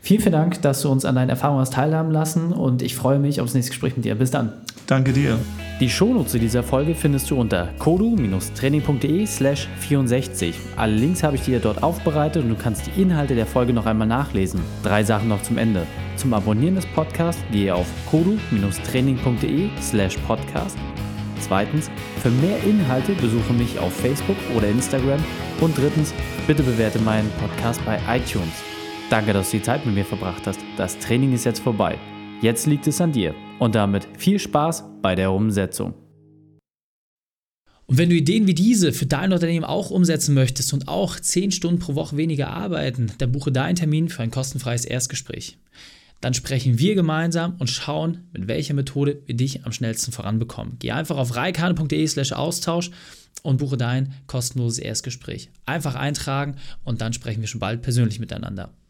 Vielen, 0.00 0.20
vielen 0.20 0.32
Dank, 0.32 0.62
dass 0.62 0.82
du 0.82 0.90
uns 0.90 1.04
an 1.04 1.14
deinen 1.14 1.30
Erfahrungen 1.30 1.60
hast 1.60 1.74
teilhaben 1.74 2.10
lassen 2.10 2.52
und 2.52 2.82
ich 2.82 2.94
freue 2.94 3.18
mich 3.18 3.40
aufs 3.40 3.54
nächste 3.54 3.70
Gespräch 3.70 3.96
mit 3.96 4.04
dir. 4.04 4.14
Bis 4.14 4.30
dann. 4.30 4.52
Danke 4.86 5.12
dir. 5.12 5.38
Die 5.80 5.90
Shownotes 5.90 6.32
zu 6.32 6.38
dieser 6.38 6.62
Folge 6.62 6.94
findest 6.94 7.30
du 7.30 7.38
unter 7.38 7.68
kodu-training.de 7.78 9.26
slash 9.26 9.68
64. 9.80 10.56
Alle 10.76 10.94
Links 10.94 11.22
habe 11.22 11.36
ich 11.36 11.42
dir 11.42 11.60
dort 11.60 11.82
aufbereitet 11.82 12.42
und 12.42 12.48
du 12.48 12.56
kannst 12.56 12.86
die 12.86 13.00
Inhalte 13.00 13.34
der 13.34 13.46
Folge 13.46 13.72
noch 13.72 13.86
einmal 13.86 14.08
nachlesen. 14.08 14.60
Drei 14.82 15.04
Sachen 15.04 15.28
noch 15.28 15.42
zum 15.42 15.58
Ende. 15.58 15.86
Zum 16.16 16.34
Abonnieren 16.34 16.74
des 16.74 16.86
Podcasts 16.86 17.44
gehe 17.52 17.74
auf 17.74 17.86
kodu-training.de 18.10 19.68
slash 19.80 20.16
podcast. 20.26 20.76
Zweitens, 21.40 21.90
für 22.20 22.30
mehr 22.30 22.56
Inhalte 22.64 23.12
besuche 23.12 23.52
mich 23.52 23.78
auf 23.78 23.92
Facebook 23.92 24.36
oder 24.56 24.68
Instagram. 24.68 25.22
Und 25.60 25.78
drittens, 25.78 26.12
bitte 26.46 26.62
bewerte 26.62 26.98
meinen 26.98 27.30
Podcast 27.38 27.80
bei 27.84 27.98
iTunes. 28.08 28.64
Danke, 29.10 29.32
dass 29.32 29.50
du 29.50 29.56
die 29.56 29.62
Zeit 29.62 29.86
mit 29.86 29.94
mir 29.94 30.04
verbracht 30.04 30.46
hast. 30.46 30.60
Das 30.76 30.98
Training 30.98 31.32
ist 31.32 31.46
jetzt 31.46 31.60
vorbei. 31.60 31.98
Jetzt 32.42 32.66
liegt 32.66 32.86
es 32.86 33.00
an 33.00 33.10
dir. 33.10 33.34
Und 33.58 33.74
damit 33.74 34.06
viel 34.18 34.38
Spaß 34.38 34.84
bei 35.00 35.14
der 35.14 35.32
Umsetzung. 35.32 35.94
Und 37.86 37.96
wenn 37.96 38.10
du 38.10 38.16
Ideen 38.16 38.46
wie 38.46 38.54
diese 38.54 38.92
für 38.92 39.06
dein 39.06 39.32
Unternehmen 39.32 39.64
auch 39.64 39.90
umsetzen 39.90 40.34
möchtest 40.34 40.74
und 40.74 40.88
auch 40.88 41.18
10 41.18 41.52
Stunden 41.52 41.78
pro 41.80 41.94
Woche 41.94 42.18
weniger 42.18 42.50
arbeiten, 42.50 43.10
dann 43.16 43.32
buche 43.32 43.50
deinen 43.50 43.76
Termin 43.76 44.10
für 44.10 44.22
ein 44.22 44.30
kostenfreies 44.30 44.84
Erstgespräch. 44.84 45.56
Dann 46.20 46.34
sprechen 46.34 46.78
wir 46.78 46.94
gemeinsam 46.94 47.56
und 47.58 47.70
schauen, 47.70 48.28
mit 48.32 48.46
welcher 48.46 48.74
Methode 48.74 49.22
wir 49.24 49.36
dich 49.36 49.64
am 49.64 49.72
schnellsten 49.72 50.12
voranbekommen. 50.12 50.76
Geh 50.80 50.90
einfach 50.90 51.16
auf 51.16 51.34
reikane.de/slash 51.34 52.32
Austausch 52.32 52.90
und 53.42 53.56
buche 53.56 53.78
dein 53.78 54.12
kostenloses 54.26 54.80
Erstgespräch. 54.80 55.48
Einfach 55.64 55.94
eintragen 55.94 56.56
und 56.84 57.00
dann 57.00 57.14
sprechen 57.14 57.40
wir 57.40 57.48
schon 57.48 57.60
bald 57.60 57.80
persönlich 57.80 58.20
miteinander. 58.20 58.70